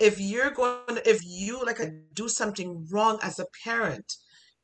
if 0.00 0.20
you're 0.20 0.50
going 0.50 0.98
if 1.04 1.20
you 1.24 1.64
like 1.64 1.80
do 2.14 2.28
something 2.28 2.86
wrong 2.90 3.18
as 3.22 3.38
a 3.38 3.46
parent 3.64 4.16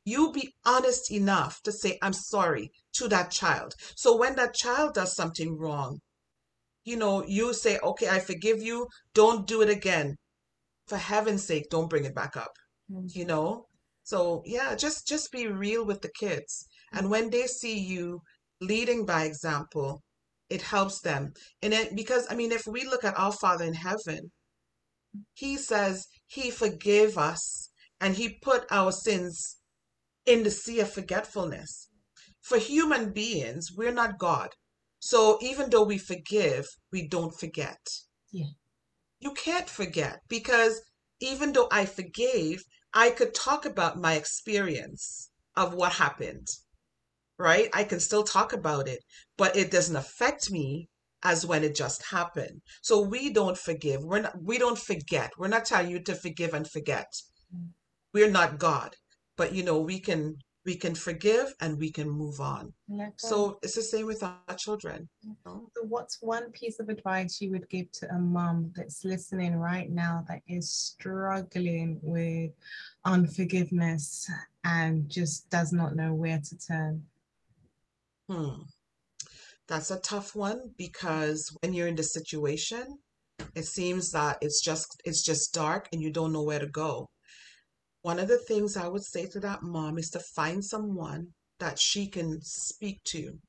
you 0.03 0.31
be 0.31 0.53
honest 0.65 1.11
enough 1.11 1.61
to 1.63 1.71
say 1.71 1.97
i'm 2.01 2.13
sorry 2.13 2.71
to 2.93 3.07
that 3.07 3.31
child 3.31 3.73
so 3.95 4.17
when 4.17 4.35
that 4.35 4.53
child 4.53 4.93
does 4.93 5.15
something 5.15 5.57
wrong 5.57 5.99
you 6.87 6.95
know, 6.95 7.25
you 7.27 7.53
say, 7.53 7.77
okay, 7.83 8.07
I 8.07 8.19
forgive 8.19 8.61
you. 8.61 8.87
Don't 9.13 9.45
do 9.45 9.61
it 9.61 9.69
again. 9.69 10.15
For 10.87 10.97
heaven's 10.97 11.43
sake, 11.43 11.65
don't 11.69 11.89
bring 11.89 12.05
it 12.05 12.15
back 12.15 12.37
up. 12.37 12.53
Mm. 12.89 13.13
You 13.13 13.25
know? 13.25 13.65
So 14.03 14.41
yeah, 14.45 14.73
just 14.73 15.05
just 15.05 15.29
be 15.33 15.47
real 15.47 15.85
with 15.85 16.01
the 16.01 16.11
kids. 16.17 16.65
And 16.93 17.09
when 17.09 17.29
they 17.29 17.45
see 17.45 17.77
you 17.77 18.21
leading 18.61 19.05
by 19.05 19.25
example, 19.25 20.01
it 20.49 20.61
helps 20.61 21.01
them. 21.01 21.33
And 21.61 21.73
it 21.73 21.93
because 21.93 22.25
I 22.29 22.35
mean, 22.35 22.53
if 22.53 22.65
we 22.65 22.85
look 22.85 23.03
at 23.03 23.19
our 23.19 23.33
Father 23.33 23.65
in 23.65 23.73
heaven, 23.73 24.31
he 25.33 25.57
says 25.57 26.07
he 26.25 26.51
forgave 26.51 27.17
us 27.17 27.69
and 27.99 28.15
he 28.15 28.37
put 28.41 28.65
our 28.69 28.91
sins 28.91 29.57
in 30.25 30.43
the 30.43 30.51
sea 30.51 30.79
of 30.79 30.91
forgetfulness. 30.91 31.89
For 32.41 32.57
human 32.57 33.11
beings, 33.11 33.71
we're 33.75 33.93
not 33.93 34.19
God. 34.19 34.49
So 34.99 35.37
even 35.41 35.69
though 35.69 35.83
we 35.83 35.97
forgive, 35.97 36.65
we 36.91 37.07
don't 37.07 37.37
forget. 37.37 37.79
Yeah. 38.31 38.51
You 39.19 39.33
can't 39.33 39.69
forget 39.69 40.19
because 40.27 40.81
even 41.19 41.53
though 41.53 41.67
I 41.71 41.85
forgave, 41.85 42.63
I 42.93 43.09
could 43.09 43.33
talk 43.33 43.65
about 43.65 43.97
my 43.97 44.13
experience 44.13 45.31
of 45.55 45.73
what 45.73 45.93
happened, 45.93 46.47
right? 47.37 47.69
I 47.73 47.83
can 47.83 47.99
still 47.99 48.23
talk 48.23 48.53
about 48.53 48.87
it, 48.87 48.99
but 49.37 49.55
it 49.55 49.71
doesn't 49.71 49.95
affect 49.95 50.51
me 50.51 50.87
as 51.23 51.45
when 51.45 51.63
it 51.63 51.75
just 51.75 52.03
happened. 52.05 52.61
So 52.81 53.01
we 53.01 53.31
don't 53.31 53.57
forgive. 53.57 54.03
We're 54.03 54.21
not, 54.21 54.41
we 54.41 54.57
don't 54.57 54.77
forget. 54.77 55.31
We're 55.37 55.47
not 55.47 55.65
telling 55.65 55.91
you 55.91 55.99
to 56.01 56.15
forgive 56.15 56.53
and 56.53 56.69
forget. 56.69 57.11
Mm. 57.55 57.69
We're 58.13 58.31
not 58.31 58.59
God, 58.59 58.95
but 59.35 59.53
you 59.53 59.63
know, 59.63 59.79
we 59.79 59.99
can 59.99 60.37
we 60.67 60.75
can 60.75 60.93
forgive 60.93 61.53
and 61.61 61.79
we 61.79 61.89
can 61.89 62.09
move 62.09 62.41
on. 62.41 62.73
So 63.15 63.57
it's 63.63 63.75
the 63.75 63.81
same 63.81 64.05
with 64.05 64.21
our 64.21 64.55
children. 64.57 65.07
So 65.45 65.69
what's 65.83 66.21
one 66.21 66.51
piece 66.51 66.81
of 66.81 66.89
advice 66.89 67.39
you 67.39 67.51
would 67.51 67.69
give 67.69 67.89
to 67.93 68.13
a 68.13 68.19
mom 68.19 68.73
that's 68.75 69.05
listening 69.05 69.55
right 69.55 69.89
now 69.89 70.25
that 70.27 70.41
is 70.45 70.69
struggling 70.69 71.99
with 72.01 72.51
unforgiveness 73.05 74.29
and 74.65 75.09
just 75.09 75.49
does 75.49 75.71
not 75.71 75.95
know 75.95 76.13
where 76.13 76.41
to 76.49 76.57
turn? 76.57 77.01
Hmm. 78.29 78.63
That's 79.67 79.91
a 79.91 79.99
tough 79.99 80.35
one 80.35 80.73
because 80.77 81.55
when 81.61 81.73
you're 81.73 81.87
in 81.87 81.95
the 81.95 82.03
situation, 82.03 82.99
it 83.53 83.65
seems 83.65 84.11
that 84.11 84.37
it's 84.41 84.61
just 84.61 85.01
it's 85.03 85.23
just 85.23 85.53
dark 85.53 85.89
and 85.91 86.01
you 86.01 86.11
don't 86.11 86.31
know 86.31 86.43
where 86.43 86.59
to 86.59 86.67
go. 86.67 87.09
One 88.01 88.19
of 88.19 88.29
the 88.29 88.37
things 88.37 88.77
I 88.77 88.87
would 88.87 89.03
say 89.03 89.25
to 89.27 89.39
that 89.41 89.63
mom 89.63 89.97
is 89.97 90.09
to 90.11 90.19
find 90.19 90.63
someone 90.63 91.33
that 91.59 91.79
she 91.79 92.07
can 92.07 92.39
speak 92.41 93.03
to 93.05 93.39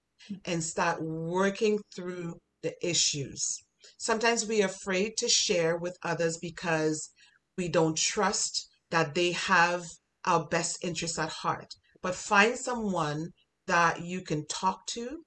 and 0.45 0.65
start 0.65 1.01
working 1.01 1.79
through 1.95 2.35
the 2.63 2.75
issues. 2.87 3.59
Sometimes 3.99 4.47
we're 4.47 4.67
afraid 4.67 5.17
to 5.19 5.29
share 5.29 5.77
with 5.77 5.97
others 6.03 6.39
because 6.39 7.11
we 7.57 7.69
don't 7.69 7.97
trust 7.97 8.69
that 8.91 9.15
they 9.15 9.33
have 9.33 9.85
our 10.25 10.47
best 10.47 10.83
interests 10.83 11.19
at 11.19 11.29
heart. 11.29 11.73
But 12.03 12.15
find 12.15 12.59
someone 12.59 13.29
that 13.67 14.03
you 14.03 14.23
can 14.23 14.47
talk 14.47 14.87
to, 14.89 15.23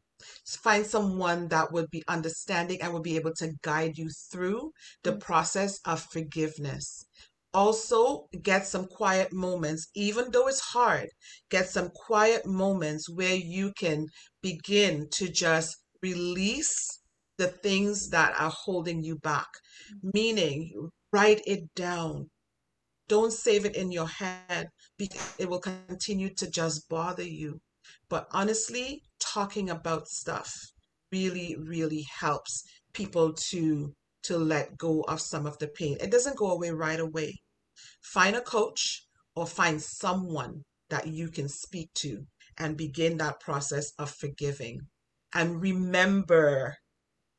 find 0.46 0.86
someone 0.86 1.48
that 1.50 1.72
would 1.72 1.90
be 1.90 2.04
understanding 2.08 2.82
and 2.82 2.94
would 2.94 3.04
be 3.04 3.16
able 3.16 3.34
to 3.36 3.54
guide 3.62 3.98
you 3.98 4.10
through 4.32 4.72
the 5.04 5.14
mm. 5.14 5.20
process 5.20 5.80
of 5.86 6.02
forgiveness. 6.02 7.06
Also, 7.54 8.28
get 8.42 8.66
some 8.66 8.88
quiet 8.88 9.34
moments, 9.34 9.88
even 9.94 10.32
though 10.32 10.48
it's 10.48 10.62
hard, 10.62 11.10
get 11.50 11.68
some 11.68 11.90
quiet 11.90 12.46
moments 12.46 13.10
where 13.10 13.36
you 13.36 13.74
can 13.78 14.08
begin 14.42 15.08
to 15.12 15.28
just 15.28 15.76
release 16.02 17.00
the 17.38 17.48
things 17.48 18.10
that 18.10 18.34
are 18.40 18.54
holding 18.56 19.04
you 19.04 19.18
back. 19.18 19.50
Mm. 20.06 20.14
Meaning, 20.14 20.90
write 21.12 21.42
it 21.46 21.74
down. 21.76 22.30
Don't 23.10 23.34
save 23.34 23.66
it 23.66 23.76
in 23.76 23.92
your 23.92 24.08
head 24.08 24.70
because 24.98 25.36
it 25.38 25.50
will 25.50 25.60
continue 25.60 26.34
to 26.36 26.50
just 26.50 26.88
bother 26.88 27.24
you. 27.24 27.60
But 28.10 28.28
honestly, 28.32 29.04
talking 29.22 29.70
about 29.70 30.08
stuff 30.08 30.54
really, 31.12 31.56
really 31.58 32.06
helps 32.20 32.64
people 32.94 33.34
to 33.34 33.94
to 34.24 34.38
let 34.38 34.78
go 34.78 35.02
of 35.08 35.20
some 35.20 35.48
of 35.48 35.58
the 35.58 35.68
pain. 35.68 35.98
It 36.00 36.12
doesn't 36.12 36.38
go 36.38 36.52
away 36.52 36.70
right 36.70 37.00
away. 37.00 37.42
Find 38.02 38.36
a 38.36 38.42
coach 38.42 39.04
or 39.36 39.48
find 39.48 39.82
someone 39.82 40.64
that 40.90 41.08
you 41.08 41.30
can 41.30 41.50
speak 41.50 41.90
to 41.96 42.28
and 42.58 42.78
begin 42.78 43.18
that 43.18 43.40
process 43.40 43.92
of 43.98 44.12
forgiving. 44.12 44.82
And 45.34 45.62
remember, 45.62 46.76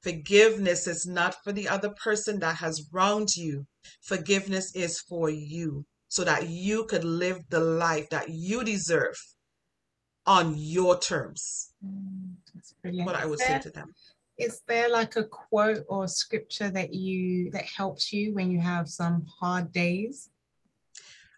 forgiveness 0.02 0.88
is 0.88 1.06
not 1.06 1.36
for 1.44 1.52
the 1.52 1.68
other 1.68 1.90
person 2.02 2.40
that 2.40 2.56
has 2.56 2.88
wronged 2.92 3.36
you. 3.36 3.66
Forgiveness 4.00 4.74
is 4.74 4.98
for 5.00 5.30
you 5.30 5.84
so 6.08 6.24
that 6.24 6.48
you 6.48 6.84
could 6.86 7.04
live 7.04 7.38
the 7.50 7.60
life 7.60 8.08
that 8.10 8.28
you 8.28 8.64
deserve 8.64 9.16
on 10.26 10.54
your 10.56 10.98
terms. 10.98 11.72
Mm, 11.84 12.34
That's 12.54 12.74
brilliant. 12.82 13.06
What 13.06 13.16
I 13.16 13.26
would 13.26 13.40
say 13.40 13.58
to 13.58 13.70
them. 13.70 13.94
Is 14.38 14.62
there 14.66 14.88
like 14.88 15.16
a 15.16 15.24
quote 15.24 15.84
or 15.88 16.08
scripture 16.08 16.70
that 16.70 16.94
you 16.94 17.50
that 17.50 17.64
helps 17.64 18.12
you 18.12 18.34
when 18.34 18.50
you 18.50 18.60
have 18.60 18.88
some 18.88 19.26
hard 19.40 19.72
days? 19.72 20.30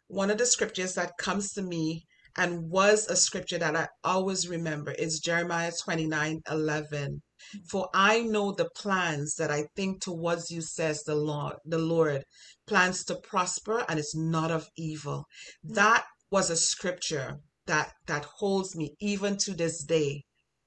One 0.09 0.31
of 0.31 0.39
the 0.39 0.47
scriptures 0.47 0.95
that 0.95 1.17
comes 1.19 1.53
to 1.55 1.63
me 1.63 2.07
and 2.37 2.71
was 2.71 3.09
a 3.09 3.17
scripture 3.17 3.59
that 3.59 3.77
I 3.77 3.89
always 4.03 4.49
remember 4.49 4.93
is 4.93 5.21
Jeremiah 5.21 5.73
29 5.73 6.43
11. 6.51 7.23
For 7.69 7.89
I 7.95 8.23
know 8.23 8.53
the 8.53 8.71
plans 8.71 9.35
that 9.37 9.51
I 9.51 9.67
think 9.77 10.03
towards 10.03 10.51
you, 10.51 10.61
says 10.63 11.03
the 11.03 11.15
Lord, 11.15 11.57
the 11.65 11.79
Lord, 11.79 12.25
plans 12.67 13.05
to 13.05 13.17
prosper 13.17 13.85
and 13.89 13.99
it's 13.99 14.15
not 14.17 14.51
of 14.51 14.69
evil. 14.77 15.27
That 15.63 16.05
was 16.31 16.51
a 16.51 16.57
scripture 16.57 17.39
that 17.67 17.93
that 18.07 18.25
holds 18.25 18.77
me 18.77 18.95
even 19.01 19.37
to 19.39 19.55
this 19.55 19.83
day. 19.85 20.25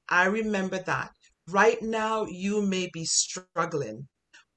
I 0.09 0.25
remember 0.25 0.79
that. 0.79 1.11
Right 1.49 1.81
now, 1.81 2.25
you 2.25 2.61
may 2.61 2.89
be 2.91 3.05
struggling, 3.05 4.07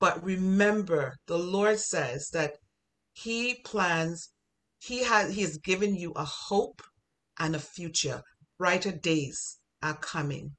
but 0.00 0.22
remember, 0.24 1.16
the 1.26 1.38
Lord 1.38 1.78
says 1.78 2.30
that 2.32 2.56
He 3.12 3.60
plans, 3.64 4.30
He 4.80 5.04
has 5.04 5.34
He 5.34 5.42
has 5.42 5.58
given 5.58 5.94
you 5.94 6.12
a 6.16 6.24
hope 6.24 6.82
and 7.38 7.54
a 7.54 7.60
future. 7.60 8.22
Brighter 8.58 8.92
days 8.92 9.58
are 9.82 9.96
coming. 9.96 10.56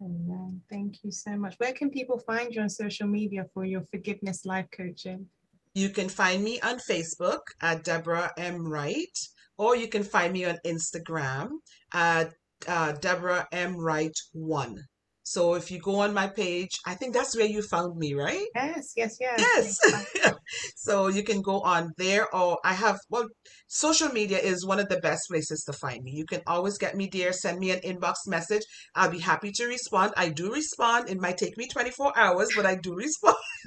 Amen. 0.00 0.60
Thank 0.68 1.02
you 1.02 1.10
so 1.10 1.36
much. 1.36 1.54
Where 1.58 1.72
can 1.72 1.90
people 1.90 2.18
find 2.18 2.54
you 2.54 2.62
on 2.62 2.68
social 2.68 3.06
media 3.06 3.46
for 3.54 3.64
your 3.64 3.82
forgiveness 3.90 4.44
life 4.44 4.66
coaching? 4.70 5.26
You 5.74 5.88
can 5.88 6.08
find 6.08 6.44
me 6.44 6.60
on 6.60 6.78
Facebook 6.78 7.40
at 7.60 7.84
Deborah 7.84 8.32
M. 8.36 8.68
Wright, 8.68 9.18
or 9.58 9.76
you 9.76 9.88
can 9.88 10.02
find 10.02 10.32
me 10.32 10.44
on 10.44 10.58
Instagram 10.66 11.48
at 11.92 12.32
uh, 12.66 12.92
Deborah 12.92 13.46
M. 13.52 13.76
Wright 13.76 14.16
1. 14.32 14.78
So 15.26 15.54
if 15.54 15.70
you 15.70 15.78
go 15.78 16.00
on 16.00 16.12
my 16.12 16.26
page, 16.26 16.78
I 16.86 16.94
think 16.94 17.14
that's 17.14 17.34
where 17.34 17.46
you 17.46 17.62
found 17.62 17.96
me, 17.96 18.12
right? 18.12 18.46
Yes, 18.54 18.92
yes, 18.94 19.16
yes. 19.18 19.80
Yes. 19.88 20.34
so 20.76 21.08
you 21.08 21.22
can 21.22 21.40
go 21.40 21.60
on 21.62 21.92
there, 21.96 22.32
or 22.34 22.58
I 22.62 22.74
have, 22.74 22.98
well, 23.08 23.28
social 23.66 24.10
media 24.10 24.38
is 24.38 24.66
one 24.66 24.78
of 24.78 24.90
the 24.90 25.00
best 25.00 25.22
places 25.30 25.64
to 25.64 25.72
find 25.72 26.04
me. 26.04 26.12
You 26.12 26.26
can 26.26 26.42
always 26.46 26.76
get 26.76 26.94
me 26.94 27.08
there, 27.10 27.32
send 27.32 27.58
me 27.58 27.70
an 27.70 27.80
inbox 27.80 28.16
message. 28.26 28.64
I'll 28.94 29.10
be 29.10 29.20
happy 29.20 29.50
to 29.52 29.64
respond. 29.64 30.12
I 30.14 30.28
do 30.28 30.52
respond. 30.52 31.08
It 31.08 31.18
might 31.18 31.38
take 31.38 31.56
me 31.56 31.68
24 31.68 32.18
hours, 32.18 32.50
but 32.54 32.66
I 32.66 32.74
do 32.74 32.94
respond. 32.94 33.36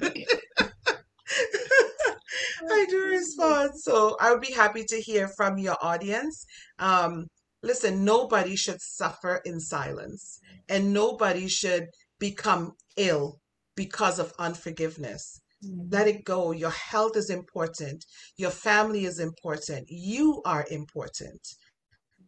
I 2.70 2.86
do 2.88 3.04
respond. 3.06 3.70
So 3.76 4.16
I 4.20 4.32
would 4.32 4.40
be 4.40 4.52
happy 4.52 4.84
to 4.84 5.00
hear 5.00 5.28
from 5.36 5.58
your 5.58 5.76
audience. 5.82 6.44
Um, 6.78 7.26
listen, 7.62 8.04
nobody 8.04 8.56
should 8.56 8.80
suffer 8.80 9.40
in 9.44 9.60
silence, 9.60 10.40
and 10.68 10.92
nobody 10.92 11.48
should 11.48 11.86
become 12.18 12.72
ill 12.96 13.38
because 13.76 14.18
of 14.18 14.32
unforgiveness. 14.38 15.40
Mm-hmm. 15.64 15.88
Let 15.90 16.08
it 16.08 16.24
go. 16.24 16.52
Your 16.52 16.70
health 16.70 17.16
is 17.16 17.30
important. 17.30 18.04
Your 18.36 18.50
family 18.50 19.04
is 19.04 19.18
important. 19.18 19.86
You 19.88 20.42
are 20.44 20.66
important. 20.70 21.40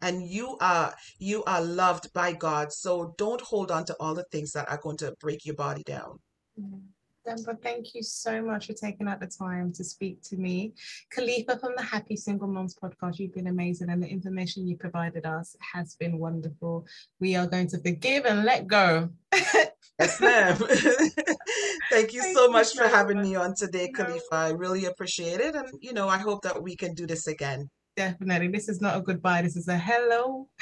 And 0.03 0.23
you 0.27 0.57
are 0.61 0.95
you 1.19 1.45
are 1.45 1.61
loved 1.63 2.13
by 2.15 2.33
God. 2.33 2.73
So 2.73 3.15
don't 3.19 3.41
hold 3.41 3.71
on 3.71 3.85
to 3.85 3.97
all 4.01 4.15
the 4.15 4.25
things 4.33 4.53
that 4.53 4.69
are 4.71 4.81
going 4.83 4.97
to 4.99 5.15
break 5.21 5.45
your 5.45 5.57
body 5.57 5.83
down. 5.85 6.19
Mm-hmm. 6.59 6.79
Deborah, 7.25 7.59
thank 7.63 7.95
you 7.95 8.03
so 8.03 8.43
much 8.43 8.67
for 8.67 8.73
taking 8.73 9.07
out 9.07 9.21
the 9.21 9.27
time 9.27 9.73
to 9.75 9.85
speak 9.85 10.23
to 10.23 10.37
me. 10.37 10.73
Khalifa 11.11 11.59
from 11.59 11.73
the 11.77 11.83
Happy 11.83 12.17
Single 12.17 12.49
Moms 12.49 12.75
podcast, 12.75 13.19
you've 13.19 13.35
been 13.35 13.49
amazing 13.49 13.91
and 13.91 14.03
the 14.03 14.09
information 14.09 14.67
you 14.67 14.77
provided 14.77 15.27
us 15.27 15.55
has 15.75 15.97
been 15.97 16.19
wonderful. 16.19 16.87
We 17.21 17.37
are 17.37 17.47
going 17.47 17.69
to 17.69 17.79
forgive 17.79 18.25
and 18.25 18.45
let 18.45 18.67
go. 18.67 19.11
yes, 19.33 20.21
ma'am. 20.21 20.57
thank 21.91 22.13
you 22.15 22.23
thank 22.23 22.37
so 22.37 22.51
much 22.51 22.75
you 22.75 22.83
for 22.83 22.89
having 22.89 23.21
me 23.21 23.37
on 23.37 23.55
today, 23.55 23.89
Khalifa. 23.89 24.23
I 24.33 24.51
really 24.51 24.87
appreciate 24.87 25.41
it. 25.41 25.55
And, 25.55 25.69
you 25.81 25.93
know, 25.93 26.09
I 26.09 26.19
hope 26.19 26.43
that 26.43 26.63
we 26.63 26.75
can 26.75 26.95
do 26.95 27.07
this 27.07 27.27
again. 27.27 27.69
Definitely. 27.97 28.49
This 28.49 28.69
is 28.69 28.81
not 28.81 28.97
a 28.97 29.01
goodbye. 29.01 29.43
This 29.43 29.57
is 29.57 29.69
a 29.69 29.77
hello. 29.77 30.49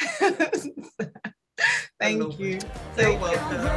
Thank 2.01 2.23
hello. 2.23 2.31
you. 2.39 2.59
You're 2.97 3.19
welcome. 3.19 3.69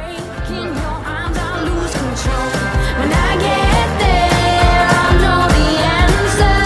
Get 2.24 3.88
There, 3.98 4.86
I'll 4.90 5.18
know 5.22 5.48
the 5.48 5.68
answer. 5.98 6.58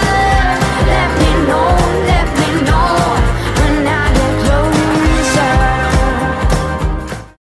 Let 0.86 1.10
me 1.18 1.46
know. 1.48 1.85